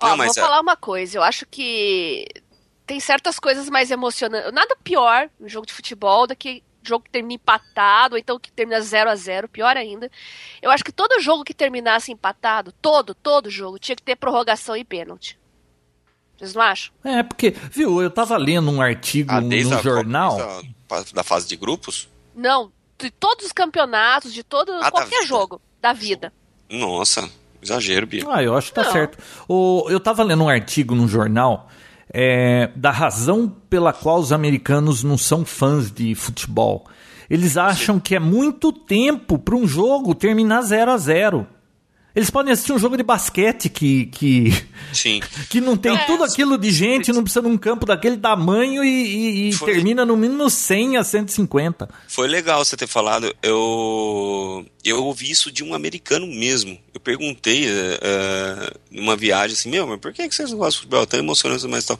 [0.00, 2.26] Ó, Não, mas vou é- falar uma coisa, eu acho que
[2.92, 4.52] tem certas coisas mais emocionantes.
[4.52, 8.52] Nada pior no jogo de futebol do que jogo que termina empatado, ou então que
[8.52, 10.10] termina 0 a 0 pior ainda.
[10.60, 14.76] Eu acho que todo jogo que terminasse empatado, todo, todo jogo, tinha que ter prorrogação
[14.76, 15.38] e pênalti.
[16.36, 16.92] Vocês não acham?
[17.02, 20.36] É, porque, viu, eu tava lendo um artigo ah, desde no jornal.
[20.36, 22.10] desde a- da fase de grupos?
[22.34, 26.30] Não, de todos os campeonatos, de todo da qualquer jogo da vida.
[26.68, 27.26] Nossa,
[27.62, 28.26] exagero, Bia.
[28.28, 28.92] Ah, eu acho que tá Não.
[28.92, 29.16] certo.
[29.48, 31.70] O, eu tava lendo um artigo no jornal
[32.12, 36.86] é, da razão pela qual os americanos não são fãs de futebol.
[37.30, 41.46] Eles acham que é muito tempo para um jogo terminar 0 a 0
[42.14, 44.50] Eles podem assistir um jogo de basquete que, que,
[44.92, 45.20] Sim.
[45.48, 46.04] que não tem É.
[46.04, 49.72] tudo aquilo de gente, não precisa de um campo daquele tamanho e, e- e Foi.
[49.72, 51.88] termina no mínimo 100 a 150.
[52.08, 53.34] Foi legal você ter falado.
[53.42, 56.78] Eu eu ouvi isso de um americano mesmo.
[56.92, 60.86] Eu perguntei eh, numa viagem assim, meu, mas por que que vocês não gostam de
[60.88, 61.06] futebol?
[61.06, 61.98] Tão emocionante, mas tal.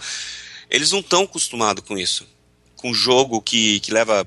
[0.71, 2.27] Eles não estão acostumados com isso.
[2.77, 4.27] Com jogo que, que leva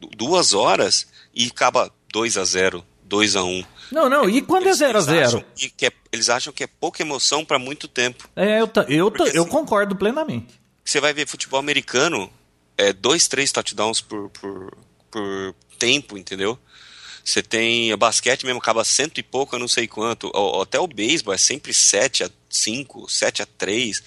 [0.00, 4.64] du- duas horas e acaba 2 a 0 2 a 1 Não, não, e quando
[4.64, 7.02] é Eles- 0 a eles 0 acham que- que é- eles acham que é pouca
[7.02, 8.28] emoção para muito tempo.
[8.34, 10.54] É, eu, eu, Porque eu assim- concordo plenamente.
[10.84, 12.30] Você vai ver futebol americano,
[12.76, 14.76] é dois, três touchdowns por, por,
[15.10, 16.58] por tempo, entendeu?
[17.24, 20.30] Você tem o basquete mesmo, acaba cento e pouco, eu não sei quanto.
[20.60, 24.02] Até o beisebol é sempre 7 a 5, 7 a 3,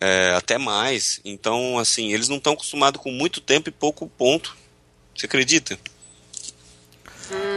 [0.00, 1.20] é, até mais.
[1.22, 4.56] Então, assim, eles não estão acostumados com muito tempo e pouco ponto.
[5.14, 5.78] Você acredita?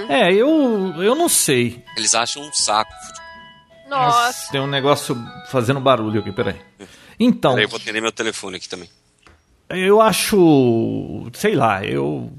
[0.07, 1.83] É, eu, eu não sei.
[1.95, 2.91] Eles acham um saco.
[3.89, 4.51] Nossa.
[4.51, 5.17] Tem um negócio
[5.49, 6.55] fazendo barulho aqui, peraí.
[7.19, 8.89] Então, Peraí, eu vou atender meu telefone aqui também.
[9.69, 11.27] eu acho.
[11.33, 12.31] Sei lá, eu.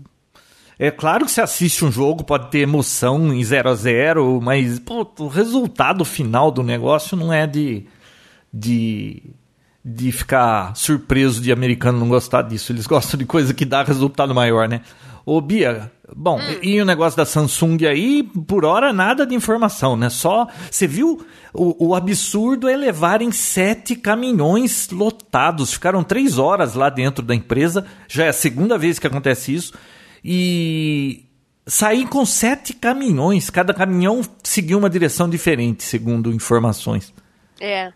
[0.78, 4.78] É claro que você assiste um jogo, pode ter emoção em 0 a 0 mas
[4.78, 7.84] pô, o resultado final do negócio não é de.
[8.52, 9.22] de.
[9.84, 12.72] de ficar surpreso de americano não gostar disso.
[12.72, 14.80] Eles gostam de coisa que dá resultado maior, né?
[15.32, 20.10] Ô, Bia, bom, e o negócio da Samsung aí, por hora nada de informação, né?
[20.10, 20.48] Só.
[20.68, 21.24] Você viu?
[21.54, 25.72] O, o absurdo é levarem sete caminhões lotados.
[25.72, 27.86] Ficaram três horas lá dentro da empresa.
[28.08, 29.72] Já é a segunda vez que acontece isso.
[30.24, 31.24] E
[31.64, 33.50] sair com sete caminhões.
[33.50, 37.14] Cada caminhão seguiu uma direção diferente, segundo informações.
[37.60, 37.92] É.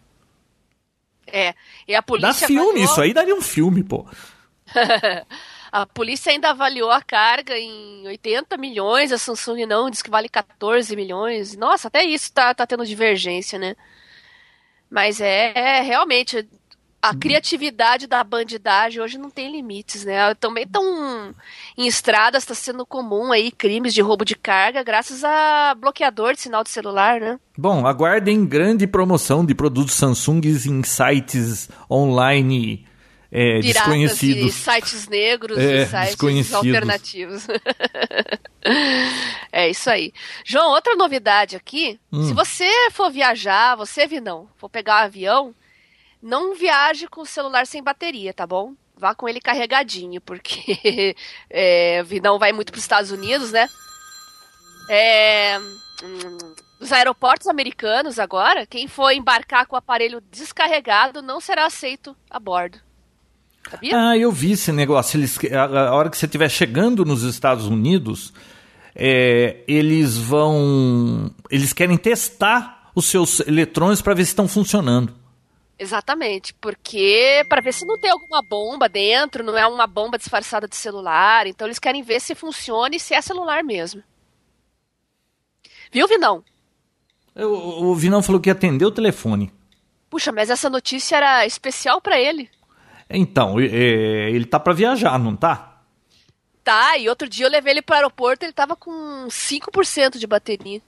[1.26, 1.52] É.
[1.88, 2.46] E a Dá polícia.
[2.46, 4.06] filme, avaliou- isso aí daria um filme, pô.
[5.74, 10.28] a polícia ainda avaliou a carga em 80 milhões, a Samsung não, diz que vale
[10.28, 11.56] 14 milhões.
[11.56, 13.74] Nossa, até isso tá, tá tendo divergência, né?
[14.88, 16.48] Mas é, é, realmente
[17.02, 20.32] a criatividade da bandidagem hoje não tem limites, né?
[20.36, 21.34] Também estão
[21.76, 26.40] em estradas, está sendo comum aí crimes de roubo de carga graças a bloqueador de
[26.40, 27.40] sinal de celular, né?
[27.58, 32.86] Bom, aguardem grande promoção de produtos Samsung em sites online
[33.36, 34.44] é, Piratas desconhecidos.
[34.44, 37.48] e sites negros É, e sites alternativos.
[39.50, 40.12] é isso aí.
[40.44, 41.98] João, outra novidade aqui.
[42.12, 42.28] Hum.
[42.28, 45.54] Se você for viajar, você, Vinão, for pegar um avião,
[46.22, 48.72] não viaje com o celular sem bateria, tá bom?
[48.96, 51.16] Vá com ele carregadinho, porque
[51.50, 53.68] é, o Vinão vai muito para os Estados Unidos, né?
[54.88, 55.58] É,
[56.04, 56.38] hum,
[56.78, 62.38] os aeroportos americanos agora, quem for embarcar com o aparelho descarregado não será aceito a
[62.38, 62.78] bordo.
[63.70, 63.96] Sabia?
[63.96, 65.16] Ah, eu vi esse negócio.
[65.16, 68.32] Eles, a, a hora que você estiver chegando nos Estados Unidos,
[68.94, 71.34] é, eles vão.
[71.50, 75.14] Eles querem testar os seus eletrônicos para ver se estão funcionando.
[75.76, 80.68] Exatamente, porque para ver se não tem alguma bomba dentro, não é uma bomba disfarçada
[80.68, 84.00] de celular, então eles querem ver se funciona e se é celular mesmo.
[85.90, 86.44] Viu, Vinão?
[87.34, 89.52] Eu, o Vinão falou que ia atender o telefone.
[90.08, 92.48] Puxa, mas essa notícia era especial para ele.
[93.08, 93.64] Então, é,
[94.30, 95.70] ele tá para viajar, não tá?
[96.62, 100.80] Tá, e outro dia eu levei ele pro aeroporto, ele tava com 5% de bateria.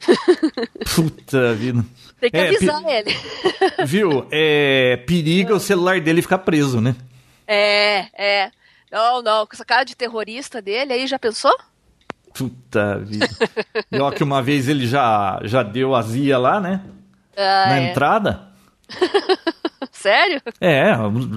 [0.94, 1.84] Puta vida.
[2.20, 3.10] Tem que É, avisar ele.
[3.84, 4.26] Viu?
[4.30, 6.94] É, periga o celular dele ficar preso, né?
[7.46, 8.50] É, é.
[8.90, 11.54] Não, não, com essa cara de terrorista dele aí, já pensou?
[12.32, 13.28] Puta vida.
[13.90, 16.80] E ó, que uma vez ele já, já deu azia lá, né?
[17.36, 17.90] Ah, Na é.
[17.90, 18.48] entrada.
[20.00, 20.40] Sério?
[20.60, 20.92] É,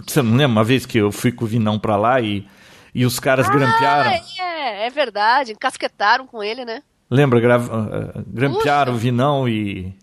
[0.05, 2.47] você não lembra uma vez que eu fui com o Vinão pra lá e,
[2.93, 4.11] e os caras grampearam?
[4.11, 5.51] Ah, é, é verdade.
[5.53, 6.83] Encasquetaram com ele, né?
[7.09, 7.39] Lembra?
[7.39, 9.93] gra- ah, grampearam o Vinão e.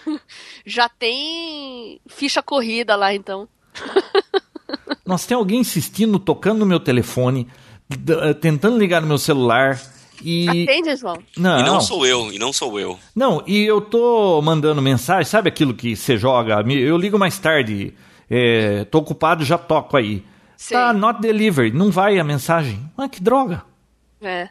[0.66, 3.48] Já tem ficha corrida lá, então.
[5.06, 7.48] Nossa, tem alguém insistindo, tocando no meu telefone,
[8.40, 9.80] tentando ligar no meu celular
[10.24, 10.48] e.
[10.48, 11.18] Atende, João.
[11.36, 12.98] Não, E não sou eu, e não sou eu.
[13.14, 16.62] Não, e eu tô mandando mensagem, sabe aquilo que você joga?
[16.70, 17.92] Eu ligo mais tarde,
[18.30, 20.24] é, tô ocupado, já toco aí.
[20.56, 20.76] Sei.
[20.76, 22.80] Tá, not delivered, não vai a mensagem.
[22.96, 23.62] Ah, que droga.
[24.20, 24.48] É.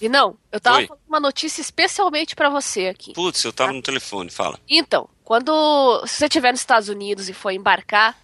[0.00, 0.86] E não, eu tava Oi.
[0.86, 3.12] falando uma notícia especialmente pra você aqui.
[3.12, 4.58] Putz, eu tava no telefone, fala.
[4.68, 8.16] Então, quando se você estiver nos Estados Unidos e for embarcar,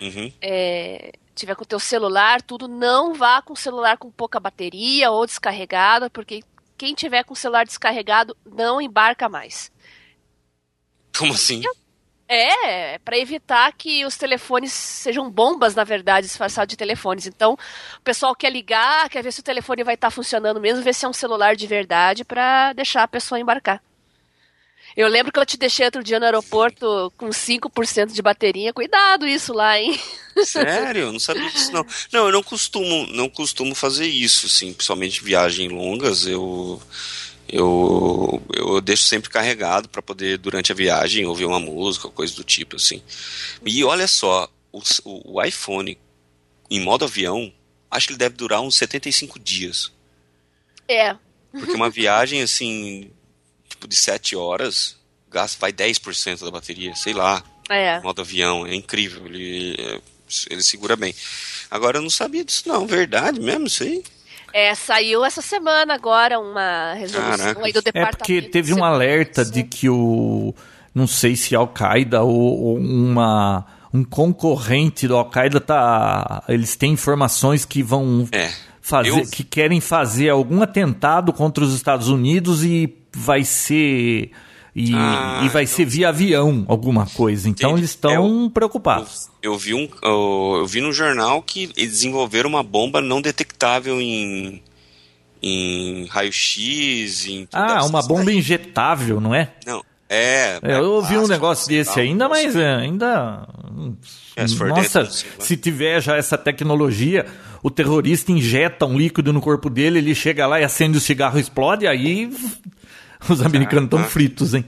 [0.00, 0.32] Uhum.
[0.40, 5.10] é, tiver com o teu celular, tudo, não vá com o celular com pouca bateria
[5.10, 6.42] ou descarregado, porque
[6.76, 9.70] quem tiver com o celular descarregado não embarca mais.
[11.16, 11.62] Como assim?
[12.28, 17.26] É, para evitar que os telefones sejam bombas, na verdade, disfarçados de telefones.
[17.26, 17.58] Então,
[17.98, 21.04] o pessoal quer ligar, quer ver se o telefone vai estar funcionando mesmo, ver se
[21.04, 23.82] é um celular de verdade, para deixar a pessoa embarcar.
[24.96, 28.72] Eu lembro que eu te deixei outro dia no aeroporto com 5% de bateria.
[28.72, 29.98] Cuidado isso lá, hein?
[30.44, 31.02] Sério?
[31.02, 31.86] Eu não sabia disso, não.
[32.12, 36.80] Não, eu não costumo, não costumo fazer isso, assim, principalmente viagens longas, eu
[37.48, 42.42] eu, eu deixo sempre carregado para poder, durante a viagem, ouvir uma música, coisa do
[42.42, 43.02] tipo, assim.
[43.62, 45.98] E olha só, o, o iPhone
[46.70, 47.52] em modo avião,
[47.90, 49.92] acho que ele deve durar uns 75 dias.
[50.88, 51.14] É.
[51.50, 53.10] Porque uma viagem, assim,
[53.82, 54.96] tipo de 7 horas,
[55.30, 57.42] gasta, vai 10% da bateria, sei lá.
[57.68, 58.00] É.
[58.00, 60.00] Modo avião, é incrível, ele,
[60.50, 61.14] ele segura bem.
[61.70, 64.02] Agora eu não sabia disso não, verdade mesmo isso aí?
[64.52, 67.64] É, saiu essa semana agora uma resolução Caraca.
[67.64, 68.18] aí do É departamento.
[68.18, 70.54] porque teve um alerta de que o.
[70.94, 72.30] Não sei se Al-Qaeda ou,
[72.62, 73.64] ou uma,
[73.94, 76.44] um concorrente do Al-Qaeda tá.
[76.46, 78.52] Eles têm informações que vão É.
[78.82, 79.08] fazer.
[79.08, 84.30] Eu- que querem fazer algum atentado contra os Estados Unidos e vai ser.
[84.74, 87.46] E, Ah, e vai ser via avião alguma coisa.
[87.48, 87.80] Então Entendi.
[87.82, 89.28] eles estão É, eu- preocupados.
[89.42, 94.00] Eu vi, um, eu, eu vi no jornal que eles desenvolveram uma bomba não detectável
[94.00, 94.62] em,
[95.42, 97.26] em raio-x.
[97.26, 99.52] Em Ah, uma bomba injetável, não é?
[99.66, 100.58] Não, é.
[100.62, 103.46] É, eu ouvi um negócio desse ainda, mas é, ainda.
[104.36, 105.44] É, se Nossa, dentro, lá.
[105.44, 107.26] se tiver já essa tecnologia,
[107.62, 111.36] o terrorista injeta um líquido no corpo dele, ele chega lá e acende o cigarro
[111.38, 112.30] e explode, aí
[113.28, 114.64] os americanos estão Ah, fritos, hein?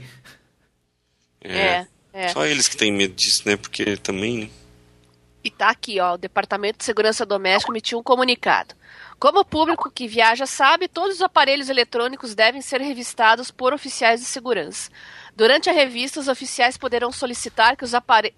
[1.41, 2.27] É, é.
[2.29, 3.55] Só eles que têm medo disso, né?
[3.55, 4.37] Porque também.
[4.45, 4.49] né?
[5.43, 8.73] E tá aqui, ó, o Departamento de Segurança Doméstica emitiu um comunicado.
[9.19, 14.19] Como o público que viaja sabe, todos os aparelhos eletrônicos devem ser revistados por oficiais
[14.19, 14.89] de segurança.
[15.35, 17.91] Durante a revista, os oficiais poderão solicitar que os,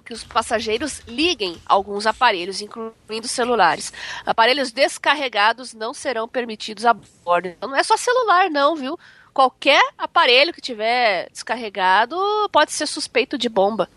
[0.04, 3.94] que os passageiros liguem alguns aparelhos, incluindo celulares.
[4.26, 7.48] Aparelhos descarregados não serão permitidos a bordo.
[7.48, 9.00] Então, não é só celular, não, viu?
[9.38, 12.18] Qualquer aparelho que tiver descarregado
[12.52, 13.88] pode ser suspeito de bomba.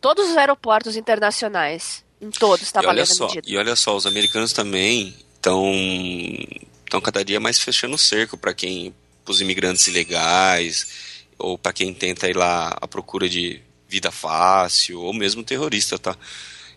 [0.00, 3.50] Todos os aeroportos internacionais, em todos, está olha valendo a só, medida.
[3.50, 5.72] e olha só, os americanos também estão
[6.84, 8.94] estão cada dia mais fechando o cerco para quem
[9.26, 15.12] os imigrantes ilegais ou para quem tenta ir lá à procura de vida fácil ou
[15.12, 16.16] mesmo terrorista, tá?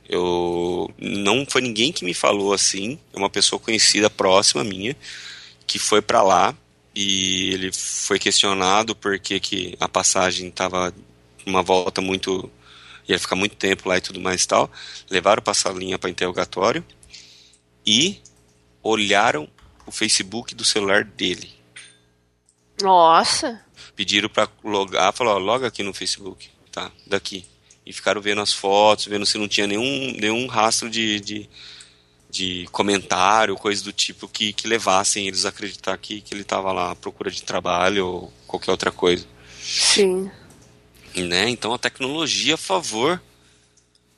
[0.09, 4.97] Eu não foi ninguém que me falou assim, é uma pessoa conhecida próxima minha
[5.67, 6.55] que foi para lá
[7.01, 10.93] e ele foi questionado porque que a passagem estava
[11.45, 12.51] uma volta muito
[13.07, 14.69] ia ficar muito tempo lá e tudo mais e tal.
[15.09, 16.83] Levaram para a salinha para interrogatório
[17.87, 18.21] e
[18.83, 19.47] olharam
[19.85, 21.49] o Facebook do celular dele.
[22.81, 23.63] Nossa,
[23.95, 26.91] Pediram para logar, ó, loga aqui no Facebook, tá?
[27.07, 27.45] Daqui.
[27.85, 31.49] E ficaram vendo as fotos, vendo se não tinha nenhum, nenhum rastro de, de,
[32.29, 36.71] de comentário, coisa do tipo que, que levassem eles a acreditar que, que ele estava
[36.71, 39.25] lá à procura de trabalho ou qualquer outra coisa.
[39.61, 40.29] sim.
[41.15, 41.49] né?
[41.49, 43.21] Então a tecnologia a favor.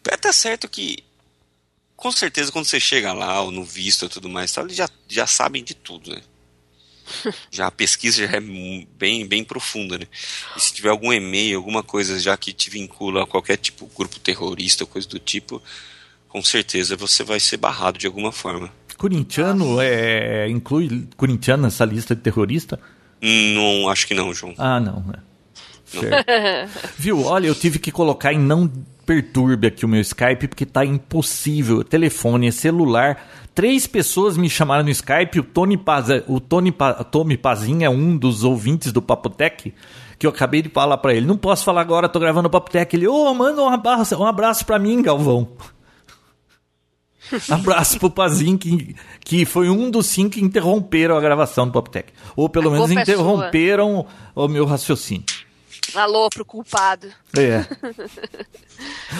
[0.09, 1.03] É até certo que
[2.01, 4.89] com certeza quando você chega lá, ou no visto e tudo mais, tal, eles já,
[5.07, 6.21] já sabem de tudo, né?
[7.51, 10.07] já a pesquisa já é bem, bem profunda, né?
[10.57, 14.19] E se tiver algum e-mail, alguma coisa já que te vincula a qualquer tipo grupo
[14.19, 15.61] terrorista, coisa do tipo,
[16.31, 18.69] com certeza você vai ser barrado de alguma forma.
[18.97, 22.79] Corintiano é, inclui corintiano nessa lista de terrorista?
[23.21, 24.53] Não, acho que não, João.
[24.57, 25.15] Ah, não, né?
[25.85, 26.25] Certo.
[26.97, 27.25] Viu?
[27.25, 28.71] Olha, eu tive que colocar em não
[29.05, 31.83] perturbe aqui o meu Skype porque tá impossível.
[31.83, 33.27] Telefone, celular.
[33.53, 35.39] Três pessoas me chamaram no Skype.
[35.39, 39.73] O Tony, Paz, o Tony pa, Tommy Pazin é um dos ouvintes do Papotec.
[40.17, 41.25] Que eu acabei de falar pra ele.
[41.25, 42.95] Não posso falar agora, tô gravando o Papotec.
[42.95, 45.49] Ele, ô, manda um abraço, um abraço pra mim, Galvão.
[47.49, 52.11] abraço pro Pazin, que, que foi um dos cinco que interromperam a gravação do Papotec.
[52.35, 55.25] Ou pelo A menos é interromperam o meu raciocínio.
[55.95, 57.07] Alô pro culpado.
[57.37, 57.65] É.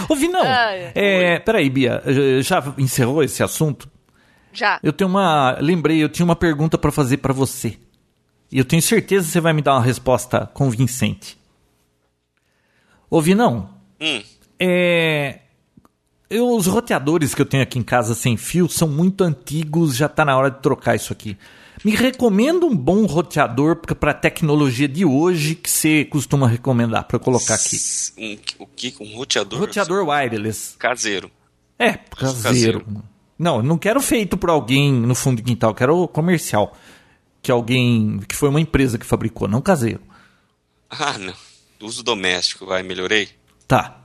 [0.08, 2.02] Ô, Vinão, Ai, é, peraí, Bia,
[2.42, 3.90] já encerrou esse assunto?
[4.54, 4.80] Já.
[4.84, 5.58] Eu tenho uma.
[5.60, 7.78] Lembrei, eu tinha uma pergunta pra fazer pra você.
[8.52, 11.38] E eu tenho certeza que você vai me dar uma resposta convincente.
[13.10, 13.70] Ô, Vinão,
[14.00, 14.22] Hum,
[14.60, 15.40] é.
[16.32, 20.08] Eu- os roteadores que eu tenho aqui em casa sem fio são muito antigos, já
[20.10, 21.38] tá na hora de trocar isso aqui.
[21.84, 27.20] Me recomenda um bom roteador pra- pra tecnologia de hoje que você costuma recomendar eu
[27.20, 27.78] colocar aqui.
[28.18, 28.94] um, o que?
[29.00, 29.60] Um roteador?
[29.60, 30.76] Roteador wireless.
[30.78, 31.32] Caseiro.
[31.80, 32.44] É, caseiro.
[32.44, 33.04] Caseiro.
[33.38, 36.78] Não, não quero feito por alguém no fundo de quintal, quero comercial.
[37.42, 38.20] Que alguém.
[38.28, 40.02] que foi uma empresa que fabricou, não caseiro.
[40.88, 41.34] Ah, não.
[41.82, 43.30] Uso doméstico, vai, melhorei?
[43.68, 43.98] Tá.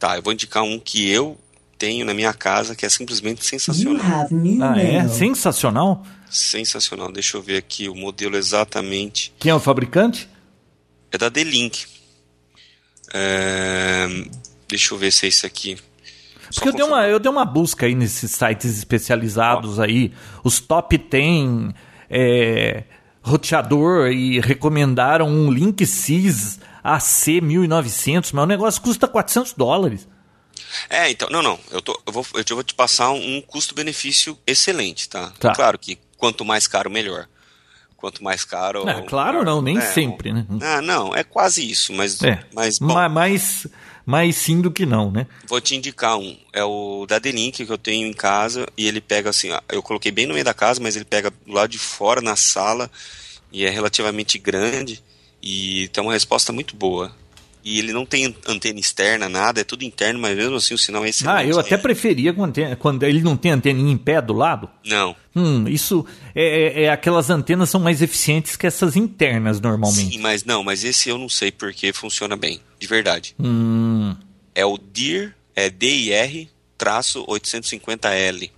[0.00, 1.38] Tá, eu vou indicar um que eu
[1.78, 4.28] tenho na minha casa que é simplesmente sensacional.
[4.62, 5.08] Ah, é?
[5.08, 6.04] Sensacional.
[6.30, 7.12] Sensacional.
[7.12, 9.32] Deixa eu ver aqui o modelo exatamente.
[9.38, 10.28] Quem é o fabricante?
[11.12, 11.86] É da D-Link.
[13.12, 14.08] É,
[14.68, 15.78] deixa eu ver se é isso aqui.
[16.52, 20.12] Porque eu dei, uma, eu dei uma busca aí nesses sites especializados aí,
[20.42, 21.74] os top 10
[22.08, 22.84] é,
[23.22, 30.06] roteador e recomendaram um Link Sys AC1900, mas o negócio custa 400 dólares.
[30.88, 35.08] É, então, não, não, eu, tô, eu, vou, eu vou te passar um custo-benefício excelente,
[35.08, 35.32] tá?
[35.38, 35.52] Tá.
[35.54, 37.28] Claro que quanto mais caro, melhor.
[37.96, 38.88] Quanto mais caro.
[38.88, 40.44] É, claro não, nem é, sempre, né?
[40.60, 43.66] Ah, não, é quase isso, mas, É, mas bom, ma- mais,
[44.04, 45.26] mais sim do que não, né?
[45.48, 46.36] vou te indicar um.
[46.52, 50.12] É o da D-Link que eu tenho em casa e ele pega assim, eu coloquei
[50.12, 52.90] bem no meio da casa, mas ele pega do lado de fora na sala
[53.50, 55.02] e é relativamente grande
[55.42, 57.14] e tem uma resposta muito boa.
[57.64, 61.02] E ele não tem antena externa, nada, é tudo interno, mas mesmo assim o sinal
[61.04, 61.34] é excelente.
[61.34, 64.68] Ah, eu até preferia quando, tem- quando ele não tem anteninha em pé do lado.
[64.84, 70.12] Não, Hum, isso é, é- é- aquelas antenas são mais eficientes que essas internas normalmente.
[70.12, 73.34] sim, mas não, mas esse eu não sei porque funciona bem, de verdade.
[73.40, 74.14] Hum,
[74.54, 76.48] É o DIR, é DIR
[76.78, 78.52] traço 850L.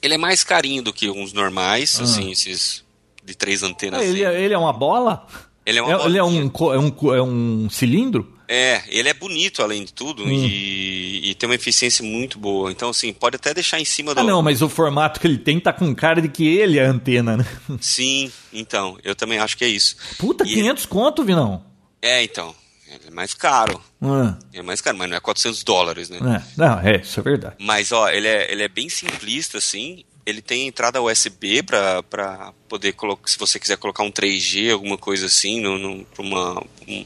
[0.00, 2.84] Ele é mais carinho do que uns normais, assim, esses
[3.24, 4.00] de três antenas.
[4.00, 5.26] Ah, ele, é, ele é uma bola?
[5.64, 8.32] Ele é uma É- ele é um, é, um, é um cilindro?
[8.48, 10.28] É, ele é bonito além de tudo Hum.
[10.30, 12.70] e, e tem uma eficiência muito boa.
[12.70, 14.20] Então, assim, pode até deixar em cima do.
[14.20, 16.84] Ah, não, mas o formato que ele tem tá com cara de que ele é
[16.86, 17.46] a antena, né?
[17.80, 19.96] Sim, então, eu também acho que é isso.
[20.18, 21.64] Puta, E- 500 conto, Vinão.
[22.02, 22.54] É, então.
[22.88, 23.80] Ele é mais caro.
[24.02, 26.18] Ah, É mais caro, mas não é 400 dólares, né?
[26.18, 26.42] é.
[26.60, 27.54] Não, é, isso é verdade.
[27.58, 30.04] Mas, ó, ele é, ele é bem simplista, assim.
[30.24, 35.26] Ele tem entrada USB pra poder colocar, se você quiser colocar um 3G, alguma coisa
[35.26, 35.60] assim,
[36.14, 37.04] pra, uma, um,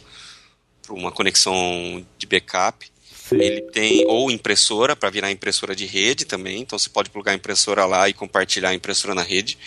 [0.91, 2.91] uma conexão de backup.
[3.33, 6.61] Ele tem, ou impressora, para virar impressora de rede também.
[6.61, 9.59] Então você pode plugar a impressora lá e compartilhar a impressora na rede.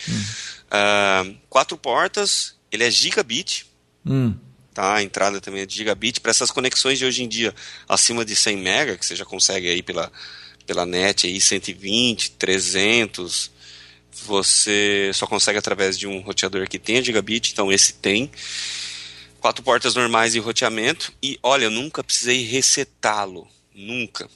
[0.70, 3.66] Ah, quatro portas, ele é gigabit,
[4.06, 4.34] Hum.
[4.72, 4.94] tá?
[4.94, 7.54] A entrada também é de gigabit para essas conexões de hoje em dia
[7.86, 10.10] acima de 100 mega que você já consegue aí pela
[10.70, 13.50] pela net aí 120, 300.
[14.24, 18.30] Você só consegue através de um roteador que tenha gigabit, então esse tem.
[19.40, 24.30] Quatro portas normais de roteamento e olha, eu nunca precisei resetá-lo, nunca.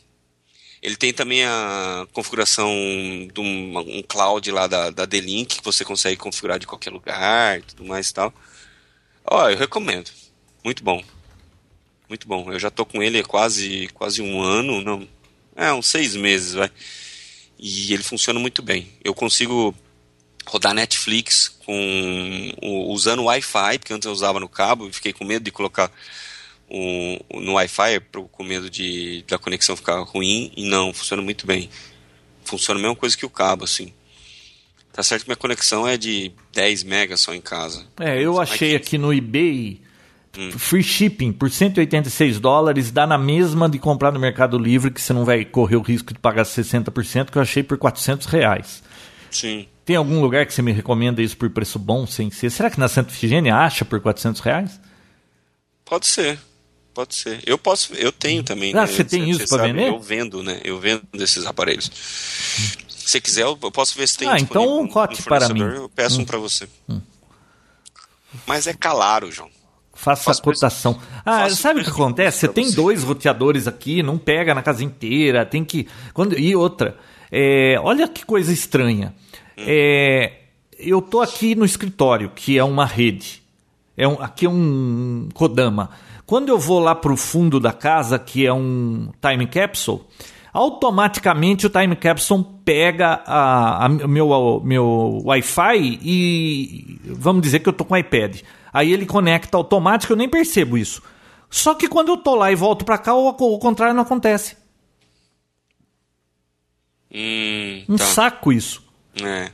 [0.82, 2.68] Ele tem também a configuração
[3.32, 7.61] de um, um cloud lá da, da D-Link que você consegue configurar de qualquer lugar
[7.61, 8.35] e tudo mais e tal.
[9.24, 10.11] Ó, eu recomendo.
[10.64, 11.01] Muito bom.
[12.09, 12.53] Muito bom.
[12.53, 15.09] Eu já tô com ele há quase, quase um ano, não.
[15.57, 16.71] É, uns seis meses, vai.
[17.59, 18.89] E ele funciona muito bem.
[19.03, 19.75] Eu consigo
[20.47, 22.53] rodar Netflix com
[22.89, 25.91] usando o Wi-Fi, porque antes eu usava no cabo e fiquei com medo de colocar
[26.69, 28.01] o, no Wi-Fi
[28.31, 31.71] com medo de da conexão ficar ruim e não, funciona muito bem.
[32.45, 33.93] Funciona a mesma coisa que o cabo, assim.
[34.93, 37.85] Tá certo que minha conexão é de 10 megas só em casa.
[37.99, 39.81] É, eu achei aqui no eBay.
[40.59, 45.12] Free shipping por 186 dólares, dá na mesma de comprar no Mercado Livre, que você
[45.12, 48.82] não vai correr o risco de pagar 60%, que eu achei por 400 reais.
[49.30, 49.66] Sim.
[49.85, 52.51] Tem algum lugar que você me recomenda isso por preço bom, sem ser?
[52.51, 54.80] Será que na Santa Efigênia acha por 400 reais?
[55.85, 56.39] Pode ser.
[56.95, 57.41] Pode ser.
[57.45, 58.72] Eu posso, eu tenho também.
[58.72, 58.87] Ah, né?
[58.87, 59.89] você tem isso sabe, vender?
[59.89, 60.61] Eu vendo, né?
[60.64, 61.91] Eu vendo esses aparelhos.
[62.89, 65.62] Se quiser, eu posso ver se tem Ah, então um- cote um para mim.
[65.62, 65.70] Hum.
[65.74, 66.68] Eu peço um para você.
[68.47, 69.51] Mas é calaro, João.
[69.95, 70.99] Faça a cotação.
[71.25, 72.41] Ah, sabe o que acontece?
[72.41, 75.87] Você tem dois roteadores aqui, não pega na casa inteira, tem que.
[76.13, 76.39] Quando...
[76.39, 76.97] E outra,
[77.31, 79.15] é, olha que coisa estranha.
[79.57, 79.65] Hum.
[79.67, 80.33] É,
[80.79, 83.43] eu tô aqui no escritório, que é uma rede.
[83.97, 85.91] É um, aqui é um Kodama.
[86.27, 90.01] Quando eu vou lá pro fundo da casa, que é um time capsule,
[90.53, 97.73] automaticamente o time capsule pega a, a meu, meu Wi-Fi e vamos dizer que eu
[97.73, 98.41] tô com o iPad.
[98.75, 101.01] Aí ele conecta automático, eu nem percebo isso.
[101.49, 104.57] Só que quando eu tô lá e volto para cá, o, o contrário não acontece.
[107.14, 108.05] Hum, Um tá.
[108.05, 108.83] saco isso.
[109.22, 109.51] É.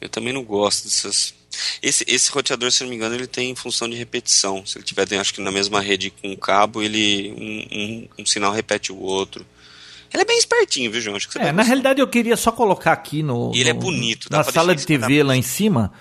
[0.00, 1.34] Eu também não gosto dessas.
[1.82, 4.64] Esse, esse roteador, se não me engano, ele tem função de repetição.
[4.64, 8.26] Se ele tiver, acho que na mesma rede com o cabo, ele um, um, um
[8.26, 9.44] sinal repete o outro.
[10.12, 11.16] Ele é bem espertinho, viu, João?
[11.16, 13.52] Acho que você É, vai na realidade eu queria só colocar aqui no.
[13.54, 15.92] E ele é bonito, dá Na sala de TV lá em cima,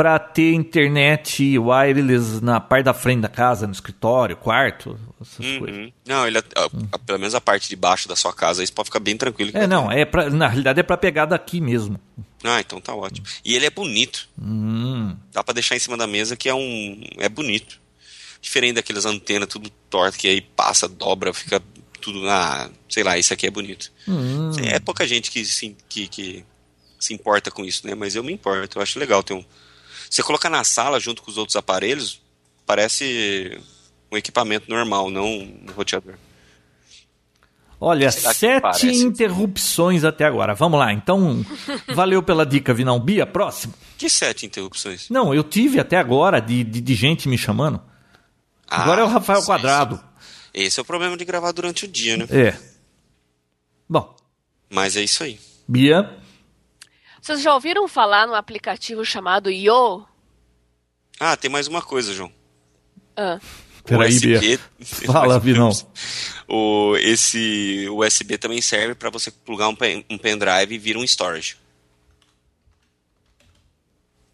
[0.00, 5.76] para ter internet wireless na parte da frente da casa, no escritório, quarto, essas coisas.
[5.76, 5.92] Uhum.
[6.06, 6.42] Não, ele, a-
[6.92, 9.50] a- pelo menos a parte de baixo da sua casa, isso pode ficar bem tranquilo.
[9.52, 12.00] É, não, é pra, na realidade é para pegar daqui mesmo.
[12.42, 13.26] Ah, então tá ótimo.
[13.44, 14.26] E ele é bonito.
[14.40, 15.14] Hum.
[15.32, 17.02] Dá pra deixar em cima da mesa que é um.
[17.18, 17.78] É bonito.
[18.40, 21.62] Diferente daqueles antenas tudo torto que aí passa, dobra, fica
[22.00, 22.26] tudo.
[22.26, 23.92] Ah, sei lá, isso aqui é bonito.
[24.08, 24.50] Hum.
[24.64, 26.42] É pouca gente que se, que, que
[26.98, 27.94] se importa com isso, né?
[27.94, 28.78] Mas eu me importo.
[28.78, 29.44] Eu acho legal ter um.
[30.10, 32.20] Você colocar na sala junto com os outros aparelhos,
[32.66, 33.56] parece.
[34.10, 36.14] um equipamento normal, não um roteador.
[37.80, 40.52] Olha, sete interrupções até agora.
[40.54, 41.42] Vamos lá, então.
[41.94, 43.00] Valeu pela dica, Vinão.
[43.00, 43.72] Bia, próximo.
[43.96, 45.08] Que sete interrupções?
[45.08, 47.80] Não, eu tive até agora de, de, de gente me chamando.
[48.68, 49.96] Agora é o Rafael sim, Quadrado.
[49.96, 50.02] sim.
[50.52, 52.26] Esse é o problema de gravar durante o dia, né?
[52.28, 52.58] É.
[53.88, 54.14] Bom,
[54.68, 55.38] Mas é isso aí.
[55.66, 56.18] Bia.
[57.20, 60.04] Vocês já ouviram falar num aplicativo chamado Yo?
[61.18, 62.32] Ah, tem mais uma coisa, João.
[63.16, 63.38] Ah,
[63.84, 64.60] Peraí, USB Bia.
[65.06, 65.70] Fala, Vinão.
[66.48, 71.04] O, esse USB também serve para você plugar um, pen, um pendrive e vir um
[71.04, 71.56] storage.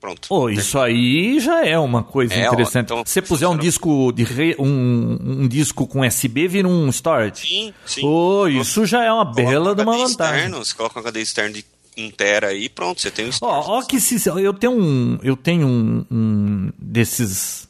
[0.01, 0.29] Pronto.
[0.31, 2.85] Oh, isso aí já é uma coisa É, ó, interessante.
[2.85, 6.89] então Se você puser um disco de re- um, um disco com USB, vira um
[6.91, 7.41] storage.
[7.47, 8.03] Sim, sim.
[8.07, 10.37] Oh, isso já é uma bela de uma vantagem.
[10.45, 11.65] Externo, você coloca um HD externo de
[11.97, 15.67] 1 tera aí, pronto, você tem um Ó, que se eu tenho um, eu tenho
[15.67, 17.67] um, um desses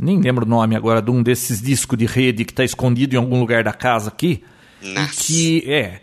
[0.00, 3.18] nem lembro o nome agora de um desses discos de rede que está escondido em
[3.18, 4.42] algum lugar da casa aqui.
[4.80, 5.24] Nossa.
[5.26, 6.00] Que é.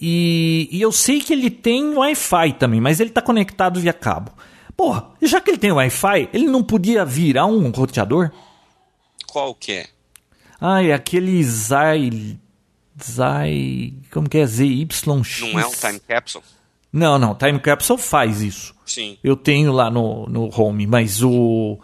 [0.00, 4.32] E, e eu sei que ele tem Wi-Fi também, mas ele está conectado via cabo.
[4.76, 8.30] Porra, já que ele tem Wi-Fi, ele não podia virar um roteador?
[9.26, 9.86] Qual que é?
[10.60, 12.38] Ah, é aquele Zai.
[13.04, 13.94] Zai.
[14.10, 14.46] Como que é?
[14.46, 15.04] ZYX.
[15.04, 15.22] Não
[15.60, 16.44] é um time capsule?
[16.92, 17.34] Não, não.
[17.36, 18.74] Time Capsule faz isso.
[18.84, 19.16] Sim.
[19.22, 21.78] Eu tenho lá no, no home, mas o,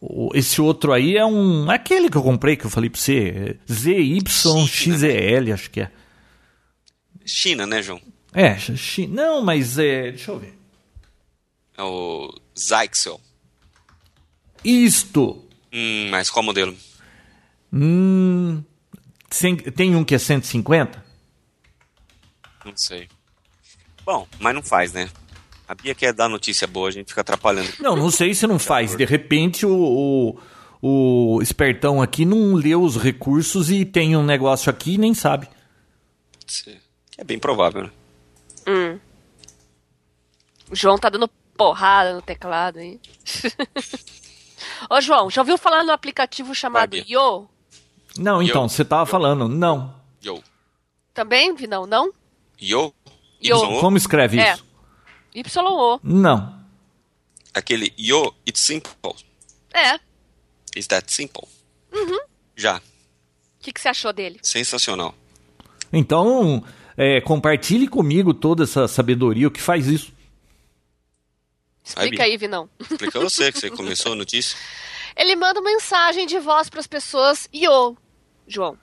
[0.00, 3.58] o- esse outro aí é um aquele que eu comprei que eu falei pra você,
[3.72, 5.90] ZYXEL, acho que é.
[7.24, 8.00] China, né, João?
[8.34, 10.58] É, chi- não, mas é, deixa eu ver.
[11.78, 13.18] É o Zyxel.
[14.62, 15.42] Isto.
[15.72, 16.76] Hum, mas qual modelo?
[17.72, 18.62] Hum,
[19.74, 21.04] tem um que é 150?
[22.64, 23.08] Não sei.
[24.04, 25.10] Bom, mas não faz, né?
[25.66, 27.70] A Bia quer dar notícia boa, a gente fica atrapalhando.
[27.80, 28.94] Não, não sei se não faz.
[28.96, 30.38] De repente o,
[30.82, 35.14] o, o espertão aqui não leu os recursos e tem um negócio aqui e nem
[35.14, 35.48] sabe.
[37.16, 37.90] É bem provável, né?
[40.70, 43.00] o João tá dando porrada no teclado aí.
[44.90, 46.96] Ô, João, já ouviu falar no aplicativo chamado.
[46.96, 47.48] Yo?
[48.18, 48.68] Não, então, Yo.
[48.68, 49.48] você tava falando.
[49.48, 49.94] Não.
[50.24, 50.42] Yo.
[51.12, 51.86] Também, Vinão?
[51.86, 52.12] Não?
[52.60, 52.92] Yo?
[53.42, 53.56] Yo.
[53.56, 53.80] YO?
[53.80, 54.54] Como escreve É.
[54.54, 54.64] isso?
[55.34, 56.00] YO.
[56.02, 56.64] Não.
[57.52, 59.14] Aquele Yo, it's simple.
[59.72, 59.98] É.
[60.76, 61.46] Is that simple?
[62.56, 62.76] Já.
[62.78, 62.80] O
[63.60, 64.38] que, que você achou dele?
[64.42, 65.14] Sensacional.
[65.92, 66.64] Então,
[66.96, 70.12] é, compartilhe comigo toda essa sabedoria, o que faz isso.
[71.84, 72.24] Explica Bia.
[72.24, 72.68] aí, Vinão.
[72.78, 74.56] Explica você, que você começou a notícia.
[75.16, 77.96] Ele manda uma mensagem de voz pras pessoas Yo,
[78.46, 78.78] João.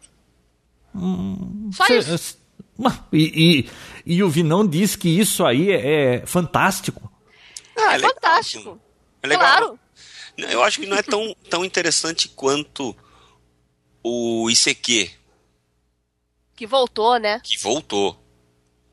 [1.73, 2.37] Só Cê- isso.
[3.13, 3.67] E,
[4.05, 7.11] e, e o Vinão diz que isso aí é, é fantástico.
[7.77, 8.13] Ah, É legal.
[8.13, 8.79] fantástico.
[9.21, 9.47] É legal.
[9.57, 9.79] Claro.
[10.37, 12.95] Eu acho que não é tão, tão interessante quanto
[14.03, 15.11] o ICQ,
[16.55, 17.39] Que voltou, né?
[17.43, 18.17] que voltou.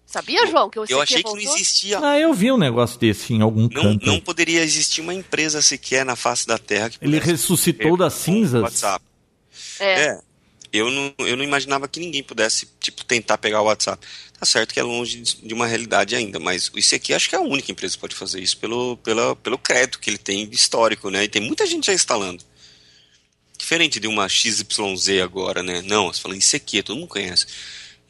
[0.04, 1.44] Sabia, João, que o Eu CQ achei que voltou?
[1.44, 1.98] não existia.
[2.00, 4.06] Ah, eu vi um negócio desse em algum Não, canto.
[4.06, 8.62] não poderia existir uma empresa sequer na face da Terra que Ele ressuscitou das cinzas.
[8.62, 9.04] WhatsApp.
[9.80, 10.00] É.
[10.08, 10.20] É.
[10.72, 14.06] Eu não, eu não imaginava que ninguém pudesse, tipo, tentar pegar o WhatsApp.
[14.38, 17.38] Tá certo que é longe de uma realidade ainda, mas o ICQ acho que é
[17.38, 21.10] a única empresa que pode fazer isso pelo, pela, pelo crédito que ele tem histórico,
[21.10, 21.24] né?
[21.24, 22.44] E tem muita gente já instalando.
[23.58, 25.82] Diferente de uma XYZ agora, né?
[25.82, 27.46] Não, você fala ICQ, todo mundo conhece.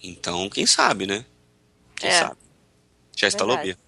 [0.02, 1.24] Então, quem sabe, né?
[1.96, 2.18] Quem É.
[2.20, 2.36] sabe?
[3.16, 3.78] Já instalou, Verdade.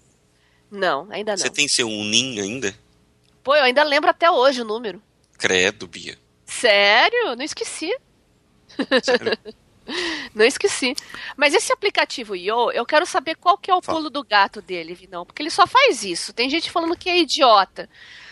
[0.69, 0.79] Bia?
[0.79, 1.37] Não, ainda não.
[1.37, 2.73] Você tem seu Unim ainda?
[3.43, 5.01] Pô, eu ainda lembro até hoje o número.
[5.37, 6.17] Credo, Bia.
[6.45, 7.35] Sério?
[7.35, 7.91] Não esqueci.
[10.33, 10.95] Não esqueci.
[11.35, 13.97] Mas esse aplicativo Yo, eu quero saber qual que é o Fala.
[13.97, 15.25] pulo do gato dele, Vinão.
[15.25, 16.33] Porque ele só faz isso.
[16.33, 17.89] Tem gente falando que é idiota.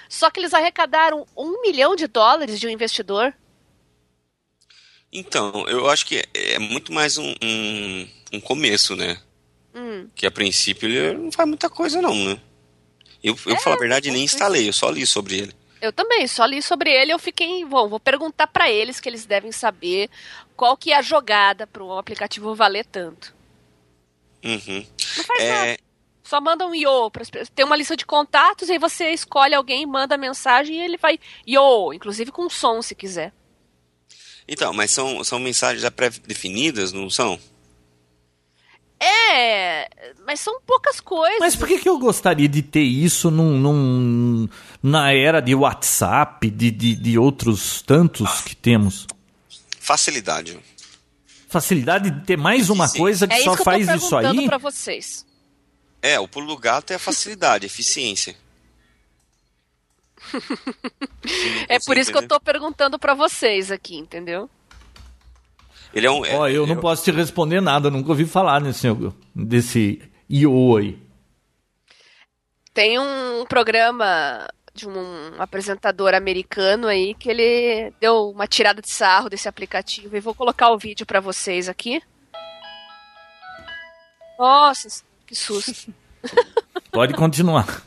[0.08, 3.34] Só que eles arrecadaram um milhão de dólares de um investidor.
[5.12, 9.20] Então, eu acho que é é muito mais um, um, um começo, né?
[9.74, 10.08] Hum.
[10.16, 12.40] Que a princípio ele não faz muita coisa, não, né?
[13.24, 15.54] Eu, eu É, falar a verdade, nem pouco instalei, eu só li sobre ele.
[15.82, 19.26] Eu também, só li sobre ele, eu fiquei, bom, vou perguntar pra eles que eles
[19.26, 20.10] devem saber
[20.56, 23.34] qual que é a jogada para o aplicativo valer tanto.
[24.44, 24.86] Uhum.
[25.18, 25.68] Não faz nada.
[25.68, 25.78] É,
[26.24, 27.10] Só manda um yo.
[27.12, 27.50] pras pessoas.
[27.50, 31.18] Tem uma lista de contatos, aí você escolhe alguém, manda a mensagem e ele vai
[31.48, 33.34] yo, inclusive com som se quiser.
[34.48, 37.40] então, mas são, são mensagens já pré-definidas, não são?
[39.02, 39.90] É,
[40.26, 41.40] mas são poucas coisas.
[41.40, 44.50] Mas por que, que eu gostaria de ter isso num, num-
[44.84, 49.08] na era de WhatsApp, de, de, de outros tantos que temos?
[49.80, 50.60] Facilidade.
[51.48, 52.98] Facilidade de ter mais uma Sim.
[53.00, 54.48] coisa que é só isso que faz eu tô isso perguntando aí?
[54.48, 55.26] pra vocês.
[56.02, 58.36] É, o pulo do gato é a facilidade, a eficiência.
[61.68, 64.50] é por isso que eu tô perguntando para vocês aqui, entendeu?
[65.94, 66.22] Ele é um.
[66.36, 68.88] Ó, eu não posso te responder nada, nunca ouvi falar nesse,
[69.36, 70.98] desse IO aí.
[72.74, 79.30] Tem um programa de um apresentador americano aí que ele deu uma tirada de sarro
[79.30, 82.02] desse aplicativo e vou colocar o vídeo para vocês aqui.
[84.38, 85.94] Nossa, que susto.
[86.92, 87.84] Pode continuar.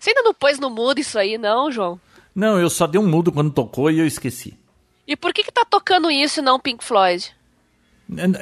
[0.00, 2.00] Você ainda não pôs no mudo isso aí, não, João?
[2.34, 4.58] Não, eu só dei um mudo quando tocou e eu esqueci.
[5.06, 7.34] E por que que tá tocando isso e não Pink Floyd?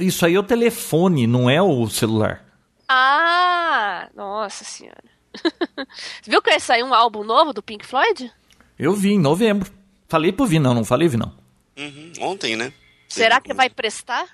[0.00, 2.44] Isso aí é o telefone, não é o celular.
[2.88, 5.04] Ah, nossa senhora.
[5.32, 5.50] Você
[6.30, 8.30] viu que vai sair um álbum novo do Pink Floyd?
[8.78, 9.70] Eu vi em novembro.
[10.08, 11.32] Falei pro Vinão, não falei, Vinão?
[11.78, 12.72] Uhum, ontem, né?
[13.08, 14.26] Será que vai prestar?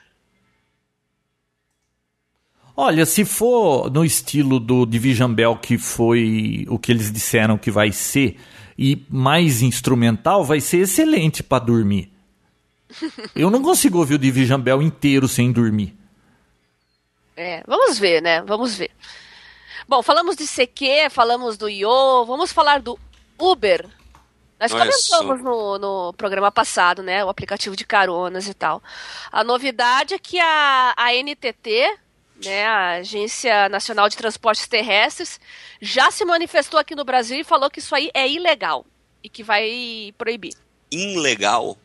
[2.74, 7.70] Olha, se for no estilo do Division Bell, que foi o que eles disseram que
[7.70, 8.38] vai ser,
[8.78, 12.10] e mais instrumental, vai ser excelente para dormir.
[13.34, 15.96] Eu não consigo ouvir o Division Bell inteiro sem dormir.
[17.36, 18.42] É, vamos ver, né?
[18.42, 18.90] Vamos ver.
[19.88, 22.98] Bom, falamos de CQ, falamos do IO, vamos falar do
[23.38, 23.86] Uber.
[24.58, 27.22] Nós comentamos no, no programa passado, né?
[27.24, 28.82] O aplicativo de caronas e tal.
[29.30, 31.98] A novidade é que a, a NTT,
[32.42, 35.38] né, a Agência Nacional de Transportes Terrestres,
[35.80, 38.86] já se manifestou aqui no Brasil e falou que isso aí é ilegal
[39.22, 40.54] e que vai proibir.
[40.90, 41.76] Ilegal?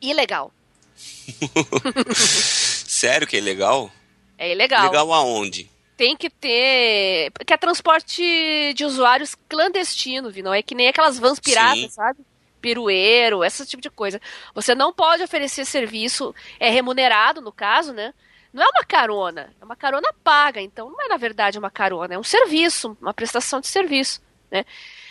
[0.00, 0.52] Ilegal.
[2.14, 3.90] Sério que é ilegal?
[4.38, 4.84] É ilegal.
[4.84, 5.70] Ilegal aonde?
[5.96, 7.32] Tem que ter.
[7.46, 10.44] Que é transporte de usuários clandestino, viu?
[10.44, 11.88] Não é que nem aquelas vans piratas, Sim.
[11.90, 12.20] sabe?
[12.60, 14.20] Pirueiro, esse tipo de coisa.
[14.54, 18.12] Você não pode oferecer serviço, é remunerado no caso, né?
[18.56, 22.14] não é uma carona, é uma carona paga, então não é na verdade uma carona,
[22.14, 24.64] é um serviço, uma prestação de serviço, né?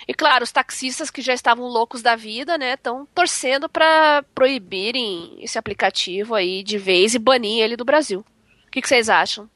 [0.08, 5.38] E claro, os taxistas que já estavam loucos da vida, né, estão torcendo para proibirem
[5.40, 8.24] esse aplicativo aí de vez e banir ele do Brasil.
[8.68, 9.50] O que, que vocês acham?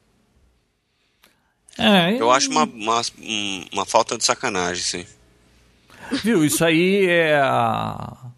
[1.77, 2.19] É, eu...
[2.19, 3.01] eu acho uma, uma,
[3.71, 5.05] uma falta de sacanagem, sim.
[6.23, 8.29] Viu, isso aí é a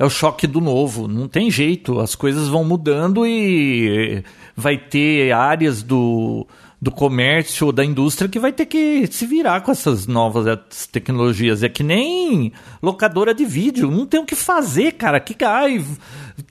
[0.00, 1.06] é o choque do novo.
[1.06, 4.24] Não tem jeito, as coisas vão mudando e
[4.56, 6.46] vai ter áreas do,
[6.80, 10.58] do comércio ou da indústria que vai ter que se virar com essas novas
[10.90, 11.62] tecnologias.
[11.62, 12.52] É que nem
[12.82, 15.20] locadora de vídeo, não tem o que fazer, cara.
[15.20, 15.84] Que ai,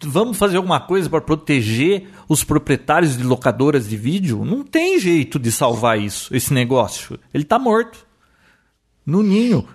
[0.03, 4.45] vamos fazer alguma coisa para proteger os proprietários de locadoras de vídeo?
[4.45, 7.19] Não tem jeito de salvar isso, esse negócio.
[7.33, 8.07] Ele tá morto.
[9.03, 9.67] No ninho.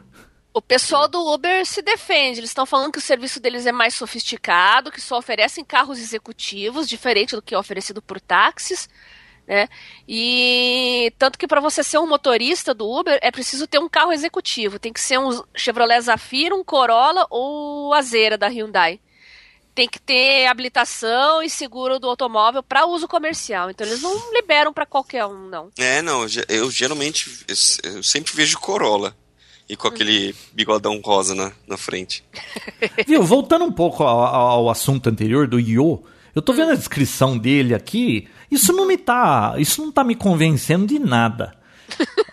[0.53, 2.39] O pessoal do Uber se defende.
[2.39, 6.89] Eles estão falando que o serviço deles é mais sofisticado, que só oferecem carros executivos,
[6.89, 8.89] diferente do que é oferecido por táxis.
[9.47, 9.69] Né?
[10.09, 14.13] E tanto que para você ser um motorista do Uber é preciso ter um carro
[14.13, 14.79] executivo.
[14.79, 18.99] Tem que ser um Chevrolet Zafira, um Corolla ou Azera da Hyundai.
[19.75, 23.71] Tem que ter habilitação e seguro do automóvel para uso comercial.
[23.71, 25.71] Então eles não liberam para qualquer um, não.
[25.77, 26.25] É, não.
[26.49, 27.45] Eu geralmente
[27.83, 29.15] eu sempre vejo Corolla
[29.69, 32.25] e com aquele bigodão rosa na, na frente.
[33.07, 36.05] Viu, voltando um pouco ao, ao assunto anterior do Io,
[36.35, 40.15] eu tô vendo a descrição dele aqui, isso não me tá, isso não tá me
[40.15, 41.55] convencendo de nada.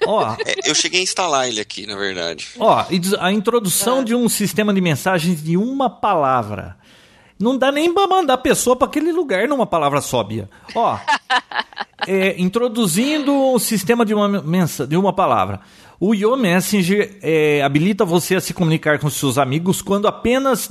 [0.05, 2.49] Ó, é, eu cheguei a instalar ele aqui, na verdade.
[2.59, 2.85] Ó,
[3.19, 4.03] a introdução é.
[4.03, 6.77] de um sistema de mensagens de uma palavra.
[7.39, 10.49] Não dá nem pra mandar a pessoa para aquele lugar numa palavra sóbia.
[10.75, 10.97] Ó,
[12.07, 15.59] é, introduzindo o sistema de uma, mensa, de uma palavra.
[15.99, 20.69] O Yo Messenger é, habilita você a se comunicar com seus amigos quando apenas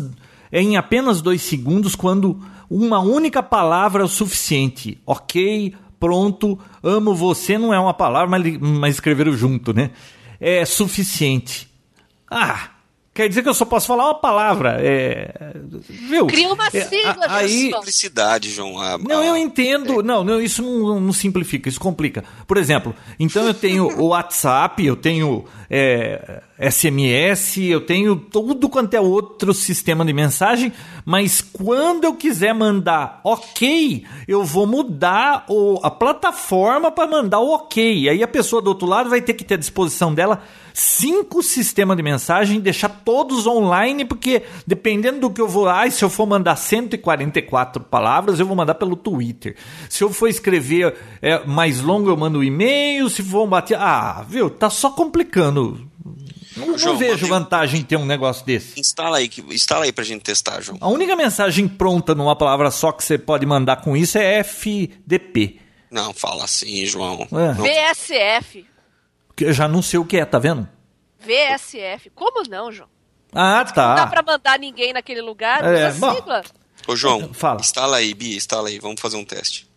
[0.53, 4.99] em apenas dois segundos, quando uma única palavra é o suficiente.
[5.07, 9.91] Ok, pronto, amo você não é uma palavra, mas, mas escreveram junto, né?
[10.41, 11.69] É suficiente.
[12.31, 12.71] Ah,
[13.13, 14.77] Quer dizer que eu só posso falar uma palavra.
[14.81, 15.53] É,
[15.89, 16.27] viu?
[16.29, 18.81] Cria uma é, sigla, é, aí, Simplicidade, João.
[18.81, 19.99] A, não, eu entendo.
[19.99, 20.03] É.
[20.03, 22.23] Não, não, isso não, não, simplifica, isso complica.
[22.47, 26.41] Por exemplo, então eu tenho o WhatsApp, eu tenho é,
[26.71, 30.73] SMS, eu tenho tudo quanto é outro sistema de mensagem,
[31.05, 37.55] mas quando eu quiser mandar ok, eu vou mudar o, a plataforma para mandar o
[37.55, 38.09] ok.
[38.09, 40.45] Aí a pessoa do outro lado vai ter que ter à disposição dela
[40.81, 45.69] cinco sistemas de mensagem, deixar todos online, porque dependendo do que eu vou.
[45.69, 49.57] Ah, se eu for mandar 144 palavras, eu vou mandar pelo Twitter.
[49.89, 53.11] Se eu for escrever é, mais longo, eu mando um e-mail.
[53.11, 53.77] Se for bater.
[53.79, 54.49] Ah, viu?
[54.49, 55.87] Tá só complicando.
[56.57, 58.81] Não, João, não vejo vantagem em ter um negócio desse.
[58.81, 60.79] Instala aí, instala aí pra gente testar, João.
[60.81, 65.61] A única mensagem pronta numa palavra só que você pode mandar com isso é FDP.
[65.91, 67.27] Não, fala assim, João.
[67.33, 67.93] É.
[67.93, 68.65] VSF
[69.45, 70.69] eu já não sei o que é, tá vendo?
[71.19, 72.11] VSF.
[72.11, 72.89] Como não, João?
[73.33, 73.89] Ah, tá.
[73.89, 75.65] Não dá pra mandar ninguém naquele lugar?
[75.65, 76.15] É, Usa bom.
[76.15, 76.43] sigla.
[76.89, 77.61] Ô, João, Fala.
[77.61, 78.79] instala aí, Bia, instala aí.
[78.79, 79.69] Vamos fazer um teste.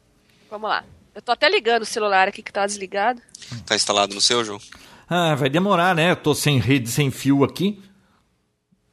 [0.49, 0.83] Vamos lá.
[1.13, 3.21] Eu tô até ligando o celular aqui que tá desligado.
[3.65, 4.59] Tá instalado no seu, João?
[5.07, 6.11] Ah, vai demorar, né?
[6.11, 7.83] Eu tô sem rede, sem fio aqui.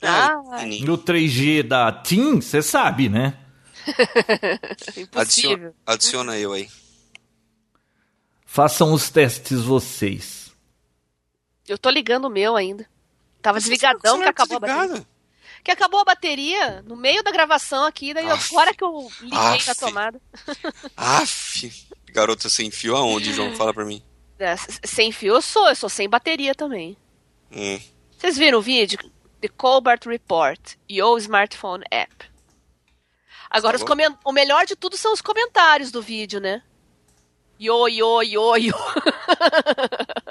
[0.02, 0.86] Ah, pequenininho.
[0.86, 3.36] No 3G da TIM, você sabe, né?
[4.96, 5.10] impossível.
[5.14, 6.68] Adiciona, adiciona eu aí.
[8.44, 10.39] Façam os testes vocês.
[11.70, 12.84] Eu tô ligando o meu ainda.
[13.40, 14.82] Tava desligadão que acabou a bateria.
[14.88, 15.06] desligado.
[15.62, 18.52] Que acabou a bateria no meio da gravação aqui, daí Aff.
[18.52, 19.68] agora que eu liguei Aff.
[19.68, 20.20] na tomada.
[20.96, 21.86] Aff.
[22.08, 23.54] Garota sem fio aonde, João?
[23.54, 24.02] Fala pra mim.
[24.38, 26.96] É, Sem fio eu sou, eu sou sem bateria também.
[27.52, 27.78] Hum.
[28.18, 28.98] Vocês viram o vídeo?
[29.40, 30.58] The Colbert Report,
[30.90, 32.28] Yo Smartphone App.
[33.48, 36.62] Agora, os Tá o melhor de tudo são os comentários do vídeo, né?
[37.60, 38.74] Yo, yo, yo, yo.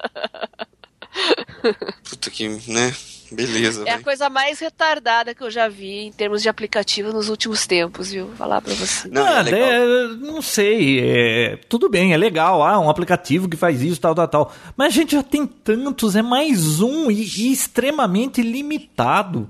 [2.40, 2.96] Que, né?
[3.32, 7.30] Beleza, É a coisa mais retardada que eu já vi em termos de aplicativo nos
[7.30, 8.28] últimos tempos, viu?
[8.28, 9.08] Vou falar pra você.
[9.08, 11.00] Não, é é, não sei.
[11.00, 12.64] é, tudo bem, é legal.
[12.64, 14.54] Ah, um aplicativo que faz isso, tal, tal, tal.
[14.76, 19.48] Mas a gente já tem tantos, é mais um e, e extremamente limitado.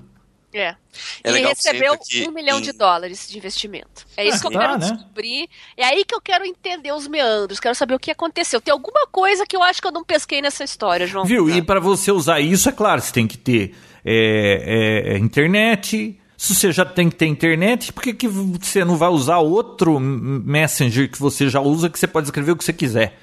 [0.52, 0.68] É.
[0.68, 0.76] É
[1.24, 4.04] Ele que recebeu aqui um milhão de dólares de investimento.
[4.16, 4.78] É isso Ah, que eu tá, quero né?
[4.78, 5.48] descobrir.
[5.76, 7.60] É aí que eu quero entender os meandros.
[7.60, 8.60] Quero saber o que aconteceu.
[8.60, 11.24] Tem alguma coisa que eu acho que eu não pesquei nessa história, João.
[11.24, 11.48] Viu?
[11.48, 13.74] E para você usar isso, é claro, você tem que ter
[14.04, 16.18] é, é, internet.
[16.36, 20.00] Se você já tem que ter internet, por que, que você não vai usar outro
[20.00, 23.18] Messenger que você já usa, que você pode escrever o que você quiser?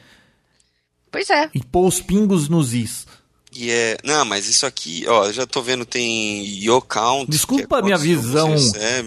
[1.11, 1.49] Pois é.
[1.53, 3.07] E pôr os pingos nos is.
[3.55, 3.97] E é.
[4.03, 7.29] Não, mas isso aqui, ó, eu já tô vendo, tem Yo Count.
[7.29, 8.53] Desculpa é a minha visão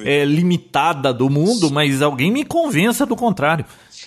[0.05, 3.65] é, limitada do mundo, mas alguém me convença do contrário.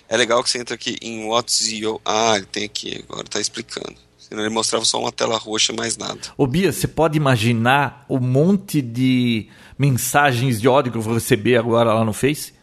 [0.10, 2.02] É legal que você entra aqui em What's Yo.
[2.04, 3.96] Ah, ele tem aqui, agora tá explicando.
[4.18, 6.20] Senão ele mostrava só uma tela roxa, mais nada.
[6.38, 11.56] Ô Bia, você pode imaginar o monte de mensagens de ódio que eu vou receber
[11.58, 12.54] agora lá no Face?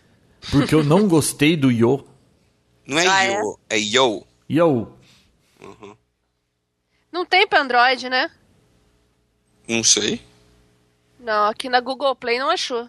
[0.51, 2.05] Porque eu não gostei do Yo.
[2.87, 4.23] Não é Ah, Yo, é Yo.
[4.51, 4.89] Yo.
[7.13, 8.31] Não tem pra Android, né?
[9.69, 10.21] Não sei.
[11.19, 12.89] Não, aqui na Google Play não achou.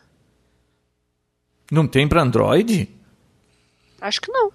[1.72, 2.90] Não tem pra Android?
[4.00, 4.52] Acho que não.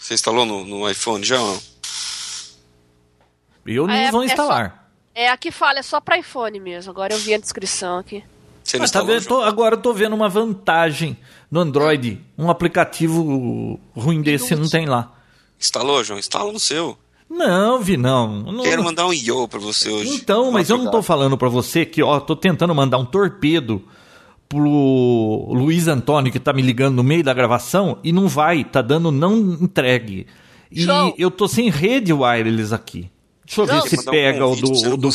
[0.00, 1.62] Você instalou no, no iPhone já ou não?
[3.66, 4.90] Eu não Ah, é- vou é instalar.
[5.14, 6.90] É, aqui fala, é só pra iPhone mesmo.
[6.90, 8.24] Agora eu vi a descrição aqui.
[8.64, 9.06] Você não Ah, tá instalou?
[9.08, 9.26] vendo?
[9.28, 11.16] Tô- agora eu tô vendo uma vantagem
[11.50, 12.20] no Android.
[12.36, 15.12] Um aplicativo ruim desse não tem lá.
[15.60, 16.18] Instalou, João?
[16.18, 16.98] Instala no seu.
[17.34, 18.40] Não, vi não.
[18.52, 20.14] Não- Quero mandar um Yo pra você hoje.
[20.14, 23.82] Então, mas eu não tô falando pra você que, ó, tô tentando mandar um torpedo
[24.48, 28.82] pro Luiz Antônio que tá me ligando no meio da gravação e não vai, tá
[28.82, 30.26] dando não entregue.
[30.70, 31.14] E João.
[31.16, 33.10] eu tô sem rede wireless aqui.
[33.46, 35.10] Deixa eu ver se um pega o convite você do, não do.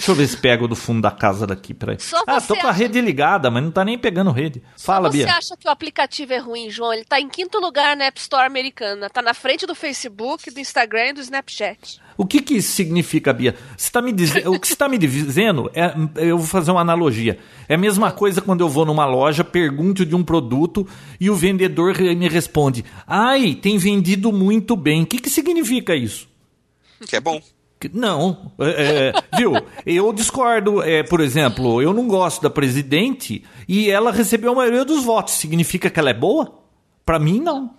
[0.00, 1.96] Deixa eu ver se pega o do fundo da casa daqui, peraí.
[2.00, 4.62] Só Ah, você tô com a rede ligada, mas não tá nem pegando rede.
[4.78, 5.34] Fala, Só você Bia.
[5.36, 6.92] acha que o aplicativo é ruim, João?
[6.94, 9.10] Ele tá em quinto lugar na App Store americana.
[9.10, 12.00] Tá na frente do Facebook, do Instagram e do Snapchat.
[12.16, 13.54] O que que isso significa, Bia?
[13.76, 16.80] Você tá me dize- o que você está me dizendo é, eu vou fazer uma
[16.80, 17.38] analogia.
[17.68, 20.86] É a mesma coisa quando eu vou numa loja, pergunto de um produto
[21.20, 25.02] e o vendedor me responde: "Ai, tem vendido muito bem".
[25.02, 26.26] O que que significa isso?
[27.06, 27.40] Que é bom.
[27.92, 29.52] Não, é, é, viu?
[29.86, 30.82] Eu discordo.
[30.82, 35.34] É, por exemplo, eu não gosto da presidente e ela recebeu a maioria dos votos.
[35.34, 36.58] Significa que ela é boa?
[37.06, 37.74] Pra mim, não.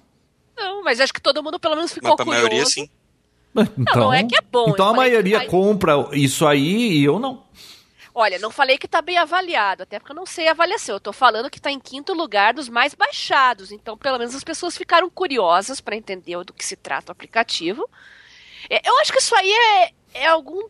[0.57, 2.47] Não, mas acho que todo mundo pelo menos ficou Mas pra curioso.
[2.47, 2.89] maioria, sim.
[3.77, 7.19] Então, não é que é bom, Então a maioria vai- compra isso aí e eu
[7.19, 7.43] não.
[8.13, 10.95] Olha, não falei que tá bem avaliado, até porque eu não sei a avaliação.
[10.95, 13.71] Eu tô falando que tá em quinto lugar dos mais baixados.
[13.71, 17.89] Então, pelo menos as pessoas ficaram curiosas para entender do que se trata o aplicativo.
[18.69, 20.61] É, Eu acho que isso aí é, é algum,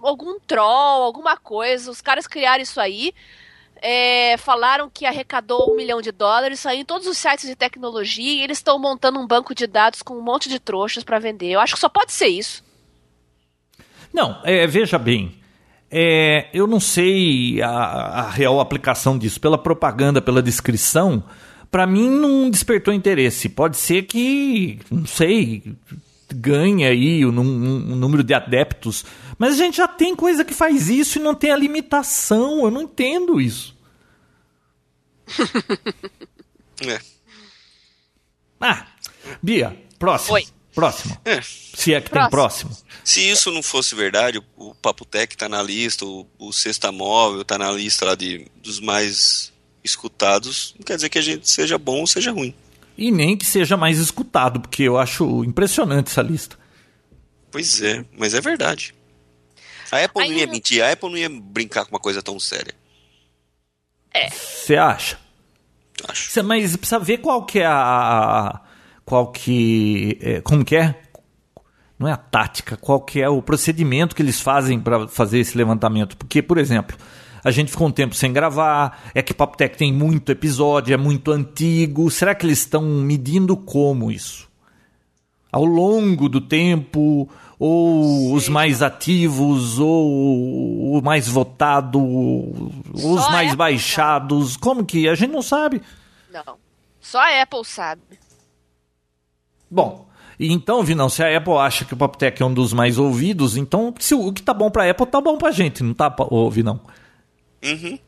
[0.00, 1.90] algum troll, alguma coisa.
[1.90, 3.12] Os caras criaram isso aí.
[3.80, 8.32] é, falaram que arrecadou um milhão de dólares, saiu em todos os sites de tecnologia
[8.32, 11.50] e eles estão montando um banco de dados com um monte de trouxas para vender.
[11.50, 12.64] Eu acho que só pode ser isso.
[14.12, 15.38] Não, é, veja bem.
[15.90, 19.40] é, eu não sei a, a real aplicação disso.
[19.40, 21.22] Pela propaganda, pela descrição,
[21.70, 23.48] para mim não despertou interesse.
[23.48, 25.62] Pode ser que, não sei,
[26.34, 29.04] ganhe aí o num- um número de adeptos.
[29.38, 32.64] Mas a gente já tem coisa que faz isso e não tem a limitação.
[32.64, 33.76] Eu não entendo isso.
[36.86, 37.00] É.
[38.60, 38.86] Ah,
[39.42, 40.34] Bia, próximo.
[40.34, 40.46] Oi.
[40.72, 41.18] Próximo.
[41.24, 41.40] É.
[41.42, 42.70] Se é que tem próximo.
[43.02, 46.92] Se isso não fosse verdade, o, o Papo Tech tá na lista, o, o Sexta
[46.92, 49.52] Móvel tá na lista lá de, dos mais
[49.82, 52.54] escutados, não quer dizer que a gente seja bom ou seja ruim.
[52.98, 56.58] E nem que seja mais escutado, porque eu acho impressionante essa lista.
[57.50, 58.92] Pois é, mas é verdade.
[59.90, 62.38] A Apple não Aí- ia mentir, a Apple não ia brincar com uma coisa tão
[62.40, 62.74] séria.
[64.30, 65.18] Você acha?
[66.08, 66.30] Acho.
[66.30, 68.60] Cê- mas precisa ver qual que é a.
[69.04, 70.18] Qual que.
[70.20, 70.94] é, como que é?
[71.98, 75.56] Não é a tática, qual que é o procedimento que eles fazem para fazer esse
[75.56, 76.16] levantamento.
[76.16, 76.96] Porque, por exemplo,
[77.48, 80.96] a gente ficou um tempo sem gravar, é que Papo Tech tem muito episódio, é
[80.96, 82.10] muito antigo.
[82.10, 84.48] Será que eles estão medindo como isso?
[85.50, 87.28] Ao longo do tempo,
[87.58, 91.98] ou os mais ativos, ou o mais votado,
[92.92, 94.56] os Só mais baixados?
[94.56, 95.08] Como que?
[95.08, 95.82] A gente não sabe.
[96.30, 96.56] Não.
[97.00, 98.02] Só a Apple sabe.
[99.70, 100.06] Bom,
[100.38, 103.92] então, Vinão, se a Apple acha que o Poptech é um dos mais ouvidos, então
[103.98, 106.80] se o que tá bom pra Apple tá bom pra gente, não tá, ô, Vinão?
[107.62, 107.98] Uhum.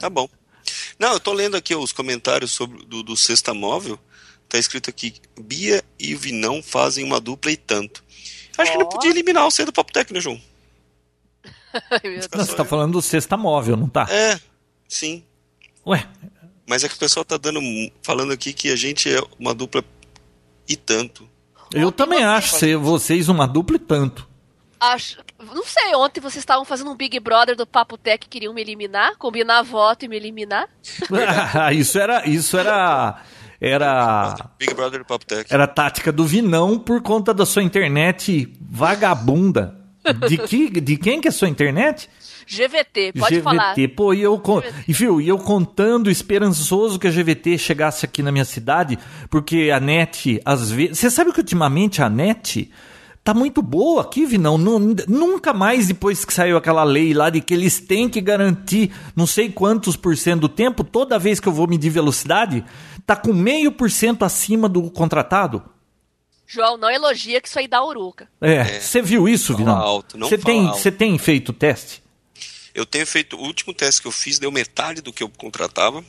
[0.00, 0.28] Tá bom.
[0.98, 3.98] Não, eu tô lendo aqui os comentários sobre do, do Sexta Móvel.
[4.48, 8.02] Tá escrito aqui: Bia e o Vinão fazem uma dupla e tanto.
[8.56, 8.80] Acho que Ó.
[8.80, 10.40] não podia eliminar o C do Papo Tech, né, João?
[12.34, 14.06] Não, você tá falando do Sexta Móvel, não tá?
[14.08, 14.40] É,
[14.88, 15.22] sim.
[15.86, 16.08] Ué,
[16.66, 17.60] Mas é que o pessoal tá dando,
[18.02, 19.84] falando aqui que a gente é uma dupla
[20.66, 21.28] e tanto.
[21.74, 24.26] eu também acho ser vocês uma dupla e tanto.
[24.78, 25.18] Acho,
[25.54, 28.60] não sei, ontem vocês estavam fazendo um Big Brother do Papo Tech que queriam me
[28.60, 30.68] eliminar, combinar voto e me eliminar.
[31.72, 32.28] isso era.
[32.28, 33.22] Isso era.
[33.60, 34.36] Era.
[34.58, 35.52] Big Brother do Papo Tech.
[35.52, 39.74] Era tática do Vinão por conta da sua internet vagabunda.
[40.28, 42.08] De, que, de quem que é sua internet?
[42.46, 43.42] GVT, pode GVT.
[43.42, 43.74] falar.
[43.96, 48.22] Pô, e eu, con- e, viu, e eu contando, esperançoso que a GVT chegasse aqui
[48.22, 48.98] na minha cidade,
[49.28, 50.98] porque a net, às vezes.
[50.98, 52.70] Você sabe que ultimamente a net
[53.26, 54.56] tá muito boa aqui, Vinão.
[54.56, 58.92] Nu- Nunca mais depois que saiu aquela lei lá de que eles têm que garantir
[59.16, 62.64] não sei quantos por cento do tempo, toda vez que eu vou medir velocidade,
[63.04, 65.60] tá com meio por cento acima do contratado.
[66.46, 68.28] João, não elogia que isso aí dá uruca.
[68.40, 69.76] É, você viu isso, Fala Vinão?
[69.76, 70.78] alto, não Você tem, alto.
[70.78, 72.00] você tem feito teste?
[72.72, 73.36] Eu tenho feito.
[73.36, 76.04] O último teste que eu fiz deu metade do que eu contratava.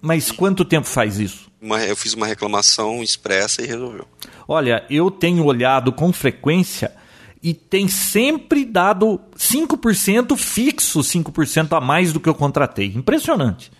[0.00, 1.50] Mas quanto tempo faz isso?
[1.60, 4.06] Uma- eu fiz uma reclamação expressa e resolveu.
[4.46, 6.92] Olha, eu tenho olhado com frequência
[7.42, 12.86] e tem sempre dado 5% fixo, 5% a mais do que eu contratei.
[12.86, 13.70] Impressionante.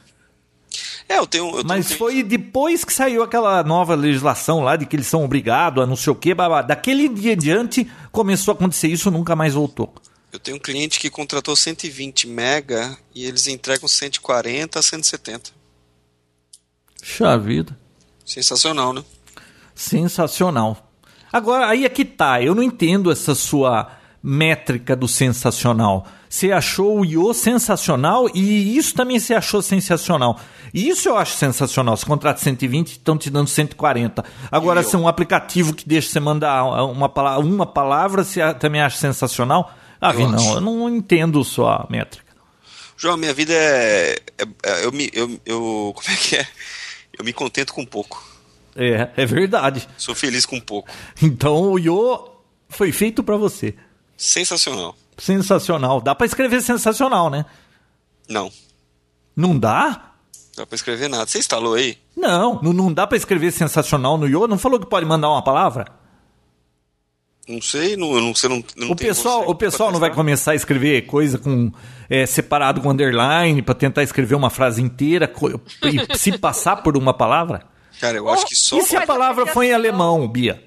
[1.09, 1.47] É, eu tenho.
[1.47, 5.25] Eu tenho Mas foi depois que saiu aquela nova legislação lá de que eles são
[5.25, 6.63] obrigados a não sei o quê, babá.
[6.63, 9.95] daquele dia em diante começou a acontecer isso, nunca mais voltou.
[10.33, 15.53] Eu tenho um cliente que contratou 120 mega e eles entregam 140 a 170.
[16.99, 17.79] Puxa vida.
[18.27, 19.05] Sensacional, né?
[19.75, 20.91] Sensacional.
[21.33, 22.41] Agora, aí é que tá.
[22.43, 23.91] Eu não entendo essa sua
[24.23, 26.07] métrica do sensacional.
[26.29, 30.39] Você achou o Io sensacional e isso também você achou sensacional.
[30.73, 31.97] E Isso eu acho sensacional.
[31.97, 34.25] Você contrata 120 estão te dando 140.
[34.51, 38.81] Agora, se é um aplicativo que deixa você mandar uma palavra, uma palavra você também
[38.81, 39.73] acha sensacional?
[40.01, 40.55] Ah, Eu não, acho.
[40.55, 42.25] eu não entendo sua métrica.
[42.97, 44.17] João, minha vida é.
[44.39, 45.93] é- é- eu, me, eu, eu.
[45.95, 46.47] Como é que é?
[47.19, 48.21] Eu me contento com pouco.
[48.77, 49.89] É, é verdade.
[49.97, 50.89] Sou feliz com pouco.
[51.23, 52.29] Então o Io
[52.69, 53.75] foi feito para você.
[54.17, 54.97] Sensacional.
[55.17, 56.01] Sensacional.
[56.01, 57.45] Dá para escrever sensacional, né?
[58.29, 58.51] Não,
[59.37, 60.13] Não dá?
[60.57, 61.27] dá pra escrever nada.
[61.27, 61.99] Você instalou aí?
[62.17, 64.47] Não, não, não dá pra escrever sensacional no Yo.
[64.47, 65.87] Não falou que pode mandar uma palavra?
[67.47, 68.49] Não sei, não, não sei.
[68.49, 71.71] Não, não o pessoal, você o pessoal não vai começar a escrever coisa com
[72.09, 75.31] é, separado com underline pra tentar escrever uma frase inteira
[75.83, 77.67] e se passar por uma palavra?
[78.01, 78.79] Cara, eu acho que só.
[78.79, 80.63] E se a palavra foi em alemão, Bia?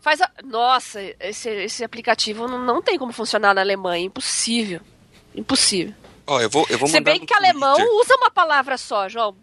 [0.00, 0.30] Faz a...
[0.44, 4.04] Nossa, esse, esse aplicativo não, não tem como funcionar na Alemanha.
[4.06, 4.80] Impossível.
[5.34, 5.94] Impossível.
[6.26, 9.34] Ó, eu vou, eu vou Se mandar bem que alemão usa uma palavra só, João.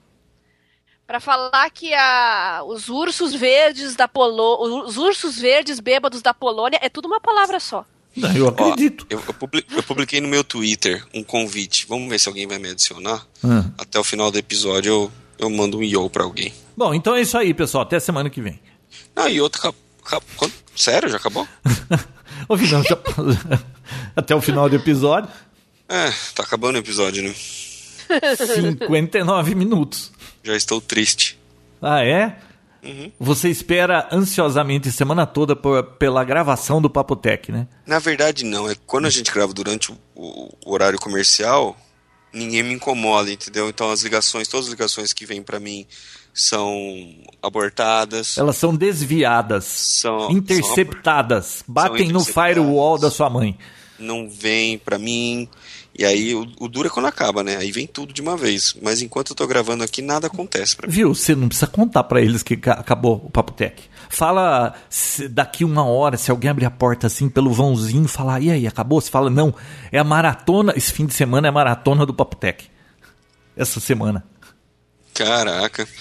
[1.08, 4.84] Pra falar que a, os ursos verdes da Polônia.
[4.86, 7.86] Os ursos verdes bêbados da Polônia é tudo uma palavra só.
[8.16, 9.06] Não, Eu Ó, acredito.
[9.10, 11.86] eu, eu publi- eu publiquei no meu Twitter um convite.
[11.88, 13.28] Vamos ver se alguém vai me adicionar.
[13.44, 13.70] Hum.
[13.78, 16.54] Até o final do episódio eu, eu mando um yo pra alguém.
[16.76, 17.84] Bom, então é isso aí, pessoal.
[17.84, 18.60] Até semana que vem.
[19.16, 19.40] Não, e
[20.38, 21.10] quando- Sério?
[21.10, 21.48] Já acabou?
[22.48, 22.98] Ô, Vinão, já-
[24.16, 25.30] Até o final do episódio,
[25.88, 27.34] É, tá acabando o episódio, né?
[28.76, 30.12] 59 minutos.
[30.44, 31.40] Já estou triste.
[31.82, 32.38] Ah, é?
[32.84, 33.12] Uhum.
[33.20, 37.68] Você espera ansiosamente semana toda por- pela gravação do Papotec, né?
[37.86, 38.70] Na verdade, não.
[38.70, 41.76] É quando a gente grava durante o- o horário comercial,
[42.36, 43.70] ninguém me incomoda, entendeu?
[43.70, 45.86] Então as ligações, todas as ligações que vêm pra mim
[46.34, 46.76] são
[47.42, 48.38] abortadas.
[48.38, 52.28] Elas são desviadas, São- interceptadas, batem no interceptadas.
[52.54, 53.58] firewall da sua mãe.
[53.98, 55.48] não vem pra mim.
[55.98, 57.56] E aí o, o duro é quando acaba, né?
[57.56, 58.76] Aí vem tudo de uma vez.
[58.82, 60.94] Mas enquanto eu tô gravando aqui, nada acontece pra mim.
[60.94, 61.16] Viu?
[61.16, 63.82] Você não precisa contar pra eles que ca- acabou o Papo Tech.
[64.16, 64.74] Fala
[65.30, 69.02] daqui uma hora, se alguém abrir a porta assim pelo vãozinho, falar, e aí, acabou?
[69.02, 69.54] Você fala, não,
[69.92, 72.72] é a maratona, esse fim de semana é a maratona do Papo Tech.
[73.58, 74.24] Essa semana.
[75.14, 75.86] Caraca.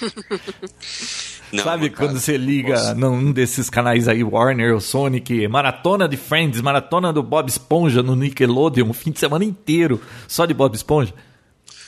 [1.53, 2.95] Não, Sabe cara, quando você liga posso.
[2.95, 8.17] num desses canais aí, Warner ou Sonic, maratona de Friends, maratona do Bob Esponja no
[8.17, 11.13] Nickelodeon, fim de semana inteiro, só de Bob Esponja?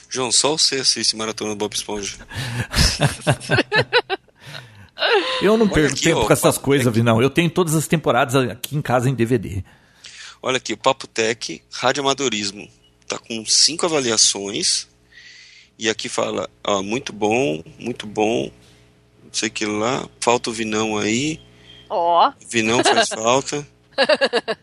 [0.09, 2.15] João, só você assiste Maratona do Bob Esponja.
[5.41, 6.95] Eu não Olha perco aqui, tempo ó, com essas Papo coisas, Tech.
[6.95, 7.21] Vinão.
[7.21, 9.63] Eu tenho todas as temporadas aqui em casa em DVD.
[10.41, 12.67] Olha aqui, o Papo Tech, Rádio Amadorismo.
[13.07, 14.87] Tá com cinco avaliações.
[15.79, 18.51] E aqui fala, ó, muito bom, muito bom.
[19.23, 20.07] Não sei o que lá.
[20.19, 21.39] Falta o Vinão aí.
[21.89, 23.65] Ó, Vinão faz falta.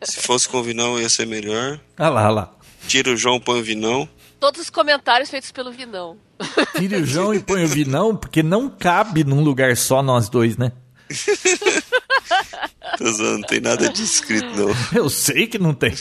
[0.03, 1.80] Se fosse com o Vinão ia ser melhor.
[1.99, 2.55] Olha lá, olha lá.
[2.89, 4.09] Tira o João, põe o Vinão.
[4.39, 6.18] todos os comentários feitos pelo Vinão.
[6.76, 10.57] Tire o João e põe o Vinão, porque não cabe num lugar só nós dois,
[10.57, 10.72] né?
[12.99, 14.68] Tô zoando, não tem nada disso escrito, não.
[14.95, 15.95] Eu sei que não tem.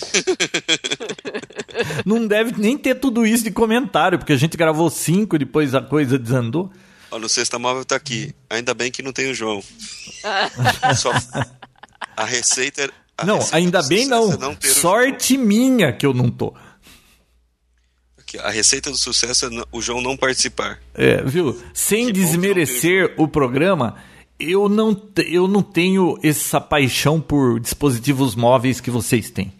[2.05, 5.73] Não deve nem ter tudo isso de comentário, porque a gente gravou cinco e depois
[5.73, 6.71] a coisa desandou.
[7.09, 8.33] Ó, no Sexta Móvel tá aqui.
[8.49, 9.63] Ainda bem que não tem o João.
[10.97, 11.11] Só
[12.15, 12.91] a receita.
[13.17, 14.31] a não, receita ainda bem não.
[14.31, 16.53] é ter o Sorte minha que eu não tô.
[18.33, 20.79] Aqui, a receita do sucesso é o João não participar.
[20.93, 21.61] É, viu?
[21.73, 23.95] Sem Que que desmerecer o programa,
[24.39, 29.53] eu não, eu não tenho essa paixão por dispositivos móveis que vocês têm.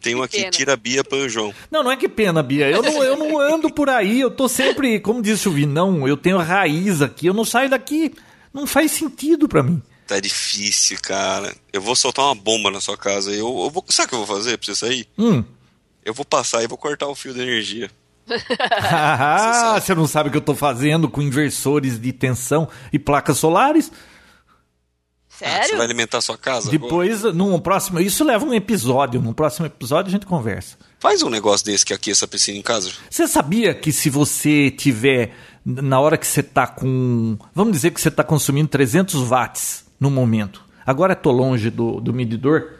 [0.00, 0.50] Tem um aqui, pena.
[0.50, 1.52] tira a Bia, põe o João.
[1.70, 2.70] Não, não é que pena, Bia.
[2.70, 4.20] Eu não, eu não ando por aí.
[4.20, 7.26] Eu tô sempre, como disse o Vinão, eu tenho raiz aqui.
[7.26, 8.14] Eu não saio daqui.
[8.54, 9.82] Não faz sentido pra mim.
[10.06, 11.54] Tá difícil, cara.
[11.72, 13.32] Eu vou soltar uma bomba na sua casa.
[13.32, 15.06] Eu, eu vou, sabe o que eu vou fazer pra você sair?
[15.18, 15.44] Hum.
[16.08, 17.90] Eu vou passar e vou cortar o fio de energia.
[18.90, 23.36] Ah, você não sabe o que eu tô fazendo com inversores de tensão e placas
[23.36, 23.92] solares?
[23.92, 23.98] Ah,
[25.28, 25.76] você Sério?
[25.76, 26.68] vai alimentar a sua casa?
[26.68, 26.80] agora?
[26.80, 28.00] Depois, num próximo.
[28.00, 29.20] Isso leva um episódio.
[29.20, 30.78] No próximo episódio a gente conversa.
[30.98, 32.90] Faz um negócio desse que aqueça a piscina em casa.
[33.10, 37.36] Você sabia que se você tiver, na hora que você tá com.
[37.54, 40.64] Vamos dizer que você tá consumindo 300 watts no momento.
[40.86, 42.77] Agora eu tô longe do, do medidor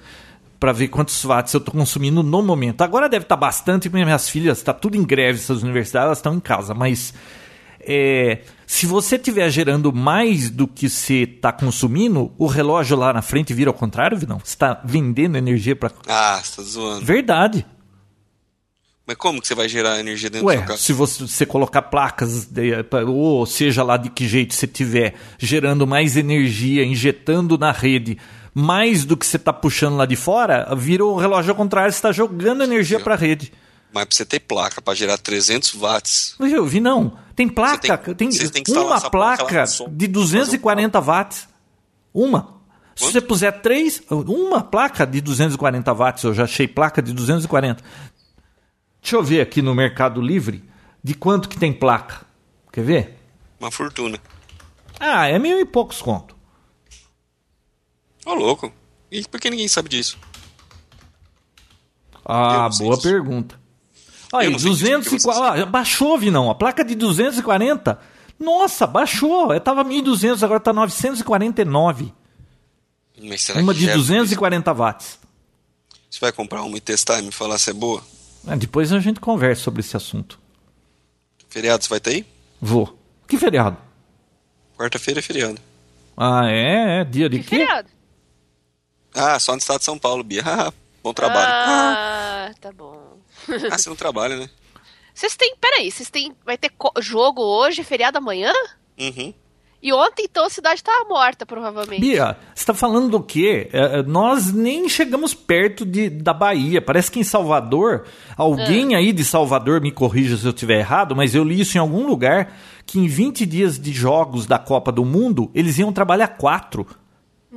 [0.59, 2.83] para ver quantos watts eu tô consumindo no momento.
[2.83, 6.35] Agora deve estar bastante, porque minhas filhas, tá tudo em greve, essas universidades, elas estão
[6.35, 6.75] em casa.
[6.75, 7.15] Mas
[7.81, 13.23] é, se você estiver gerando mais do que você está consumindo, o relógio lá na
[13.23, 14.39] frente vira ao contrário, Vinão?
[14.39, 15.93] Você está vendendo energia para.
[16.09, 17.05] Ah, você tá zoando.
[17.05, 17.65] Verdade.
[19.07, 20.83] Mas como que você vai gerar energia dentro Ué, sua casa?
[20.83, 22.73] se você, você colocar placas, de-
[23.07, 28.19] ou seja lá de que jeito você tiver, gerando mais energia, injetando na rede,
[28.61, 31.99] mais do que você está puxando lá de fora, vira o relógio ao contrário, você
[31.99, 33.53] está jogando energia para a rede.
[33.93, 37.17] Mas pra você ter placa pra gerar 300 watts, Eu vi, não.
[37.37, 41.49] Tem placa, Você tem- tem, tem uma placa placa de 240 watts.
[42.13, 42.59] Uma.
[42.97, 43.13] Se Quanto?
[43.13, 47.83] você puser três, uma placa de 240 watts, eu já achei placa de 240.
[49.01, 50.65] Deixa eu ver aqui no Mercado Livre
[51.03, 52.27] de quanto que tem placa.
[52.73, 53.19] Quer ver?
[53.61, 54.19] uma fortuna.
[55.01, 56.37] Ah, é mil e poucos conto.
[58.29, 58.73] Ô, louco.
[59.11, 60.19] E por que ninguém sabe disso?
[62.25, 63.09] Ah, boa disso.
[63.09, 63.59] pergunta.
[64.35, 65.63] Aí, Eu não sei disso, porque 240.
[65.63, 66.51] Ah, baixou, Vinão.
[66.51, 67.99] A placa de 240.
[68.39, 69.53] Nossa, baixou.
[69.55, 72.13] Eu tava 1.200, agora tá 949.
[73.23, 75.19] Mas será Uma que de gera 240 watts.
[76.11, 78.03] Você vai comprar uma e testar e me falar se é boa?
[78.47, 80.39] Ah, depois a gente conversa sobre esse assunto.
[81.49, 82.27] Feriado você vai ter aí?
[82.61, 82.97] Vou.
[83.27, 83.77] Que feriado?
[84.77, 85.59] Quarta-feira é feriado.
[86.17, 87.01] Ah, é?
[87.01, 87.05] é.
[87.05, 87.57] Dia de Que quê?
[87.57, 87.89] feriado?
[89.15, 90.43] Ah, só no estado de São Paulo, Bia.
[90.47, 91.49] Ah, Bom trabalho.
[91.49, 93.19] Ah, tá bom.
[93.71, 94.51] Ah, você não trabalha, né?
[95.15, 95.55] Vocês têm.
[95.61, 96.35] Peraí, vocês têm.
[96.45, 98.53] Vai ter jogo hoje, feriado amanhã?
[98.99, 99.33] Uhum.
[99.81, 102.01] E ontem, então, a cidade tava morta, provavelmente.
[102.01, 103.71] Bia, você tá falando do quê?
[103.73, 106.83] É, é, nós nem chegamos perto de, da Bahia.
[106.83, 108.05] Parece que em Salvador,
[108.37, 111.81] alguém aí de Salvador me corrija se eu estiver errado, mas eu li isso em
[111.81, 116.29] algum lugar que em 20 dias de jogos da Copa do Mundo, eles iam trabalhar
[116.29, 116.85] quatro.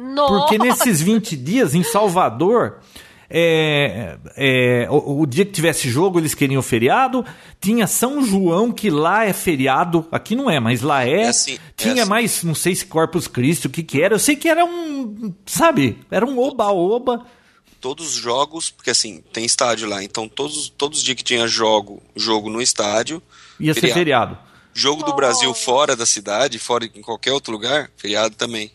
[0.01, 0.33] Nossa!
[0.33, 2.79] Porque nesses 20 dias, em Salvador,
[3.29, 7.25] é, é, o, o dia que tivesse jogo, eles queriam feriado.
[7.61, 10.05] Tinha São João, que lá é feriado.
[10.11, 11.21] Aqui não é, mas lá é.
[11.21, 12.09] É assim, é Tinha assim.
[12.09, 14.15] mais, não sei se Corpus Christi, o que que era.
[14.15, 17.25] Eu sei que era um, sabe, era um oba-oba.
[17.79, 21.47] Todos os jogos, porque assim, tem estádio lá, então todos, todos os dias que tinha
[21.47, 23.23] jogo, jogo no estádio,
[23.59, 24.37] Ia ser feriado.
[24.73, 25.15] Jogo do Oh.
[25.15, 28.71] Brasil fora da cidade, fora em qualquer outro lugar, feriado também.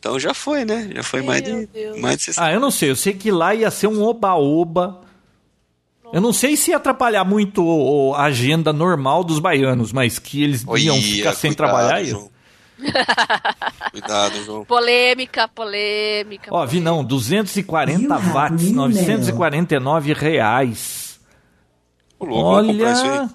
[0.00, 0.90] Então já foi, né?
[0.94, 2.00] Já foi mais de, Deus.
[2.00, 2.46] mais de 60.
[2.46, 2.90] Ah, eu não sei.
[2.90, 5.02] Eu sei que lá ia ser um oba-oba.
[6.10, 10.64] Eu não sei se ia atrapalhar muito a agenda normal dos baianos, mas que eles
[10.66, 12.02] Oi, iam ficar sem trabalhar.
[12.02, 12.30] João.
[13.92, 14.64] cuidado, João.
[14.64, 16.48] Polêmica, polêmica.
[16.50, 21.20] Ó, vi não, 240 You watts, new 949 reais.
[22.18, 22.34] Louco.
[22.34, 23.30] Olha.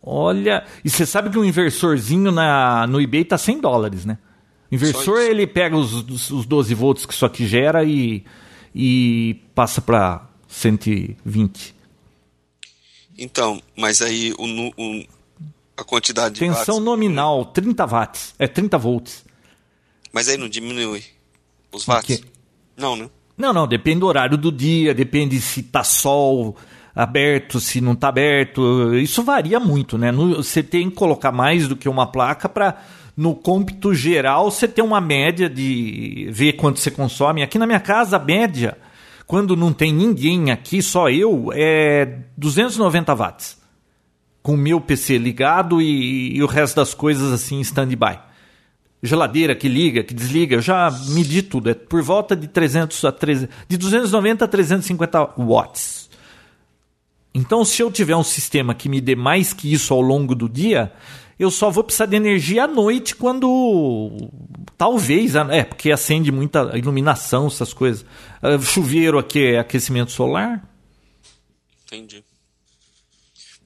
[0.00, 0.64] Olha.
[0.84, 4.16] E você sabe que um inversorzinho na, no eBay tá 100 dólares, né?
[4.72, 8.24] Inversor, ele pega os, os os 12 volts que isso aqui gera e,
[8.74, 11.74] e passa pra 120.
[13.18, 14.44] Então, mas aí o,
[14.76, 15.04] o-
[15.76, 18.34] a quantidade de Tensão watts- nominal, 30 watts.
[18.38, 19.24] É 30 volts.
[20.12, 21.02] Mas aí não diminui
[21.72, 22.22] os watts?
[22.76, 23.08] Não, né?
[23.36, 26.56] Não, não, depende do horário do dia, depende se tá sol
[26.94, 28.94] aberto, se não tá aberto.
[28.96, 30.10] Isso varia muito, né?
[30.12, 32.82] No- Você tem que colocar mais do que uma placa para
[33.20, 37.42] no cômpito geral você ter uma média de ver quanto você consome.
[37.42, 38.78] Aqui na minha casa, a média,
[39.26, 43.60] quando não tem ninguém aqui, só eu, é 290 watts.
[44.42, 48.20] Com o meu PC ligado e, e o resto das coisas assim em stand-by
[49.02, 53.10] geladeira que liga, que desliga, eu já medi tudo, é por volta de 300 a
[53.10, 56.10] 300, de 290 a 350 watts.
[57.32, 60.50] Então, se eu tiver um sistema que me dê mais que isso ao longo do
[60.50, 60.92] dia,
[61.40, 64.10] eu só vou precisar de energia à noite quando
[64.76, 68.04] talvez, é, porque acende muita iluminação, essas coisas.
[68.42, 70.62] Ah, Chuveiro aqui é aquecimento solar.
[71.86, 72.22] Entendi.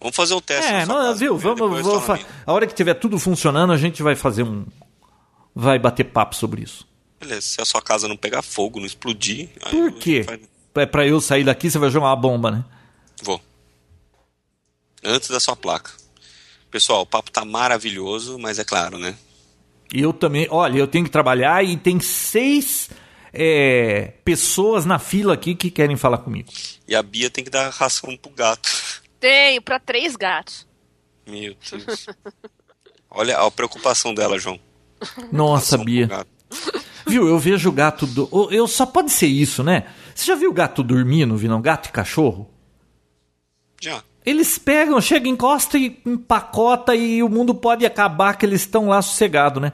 [0.00, 0.70] Vamos fazer um teste.
[0.70, 1.36] É, não, casa, viu?
[1.36, 4.64] Vamos, vou fa- a hora que tiver tudo funcionando, a gente vai fazer um
[5.54, 6.86] vai bater papo sobre isso.
[7.20, 9.48] Beleza, se a sua casa não pegar fogo, não explodir...
[9.70, 10.22] Por quê?
[10.22, 10.40] vai-
[10.76, 12.64] É pra eu sair daqui, você vai jogar uma bomba, né?
[13.22, 13.40] Vou.
[15.02, 15.92] Antes da sua placa.
[16.74, 19.16] Pessoal, o papo tá maravilhoso, mas é claro, né?
[19.92, 22.90] E eu também, olha, eu tenho que trabalhar e tem seis
[23.32, 26.48] é, pessoas na fila aqui que querem falar comigo.
[26.88, 28.68] E a Bia tem que dar ração pro gato.
[29.20, 30.66] Tenho pra três gatos.
[31.24, 32.06] Meu Deus.
[33.08, 34.58] Olha a preocupação dela, João.
[35.30, 36.26] Nossa, Ração Bia.
[37.06, 38.48] Viu, eu vejo o gato do.
[38.50, 39.86] Eu só pode ser isso, né?
[40.12, 41.62] Você já viu gato dormindo, Vinão?
[41.62, 42.50] Gato e cachorro?
[43.80, 44.02] Já.
[44.24, 49.02] Eles pegam, chegam, encosta e empacota e o mundo pode acabar que eles estão lá
[49.02, 49.72] sossegados, né?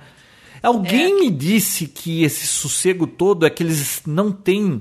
[0.62, 4.80] Alguém me disse que esse sossego todo é que eles não têm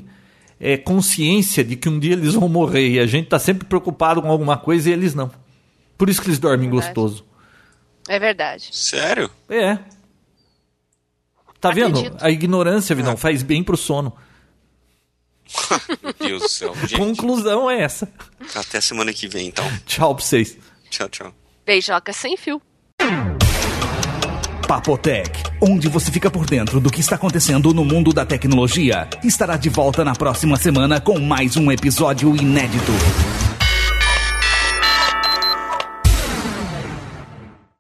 [0.60, 4.22] é, consciência de que um dia eles vão morrer e a gente tá sempre preocupado
[4.22, 5.32] com alguma coisa e eles não.
[5.98, 6.94] Por isso que eles dormem Verdade.
[6.94, 7.26] gostoso.
[8.08, 8.70] É verdade.
[8.72, 9.30] Sério?
[9.48, 9.78] É.
[11.62, 12.00] Tá vendo?
[12.00, 12.24] Acredito.
[12.24, 14.14] A ignorância, Vinão, faz bem pro sono.
[16.02, 16.76] Meu Deus do céu.
[16.82, 18.12] Gente, Conclusão é essa.
[18.56, 19.66] até semana que vem, então.
[19.86, 20.58] Tchau pra vocês.
[20.90, 21.34] Tchau, tchau.
[21.66, 22.62] Beijoca sem fio.
[24.68, 25.32] Papotec,
[25.62, 29.68] onde você fica por dentro do que está acontecendo no mundo da tecnologia, estará de
[29.68, 32.92] volta na próxima semana com mais um episódio inédito.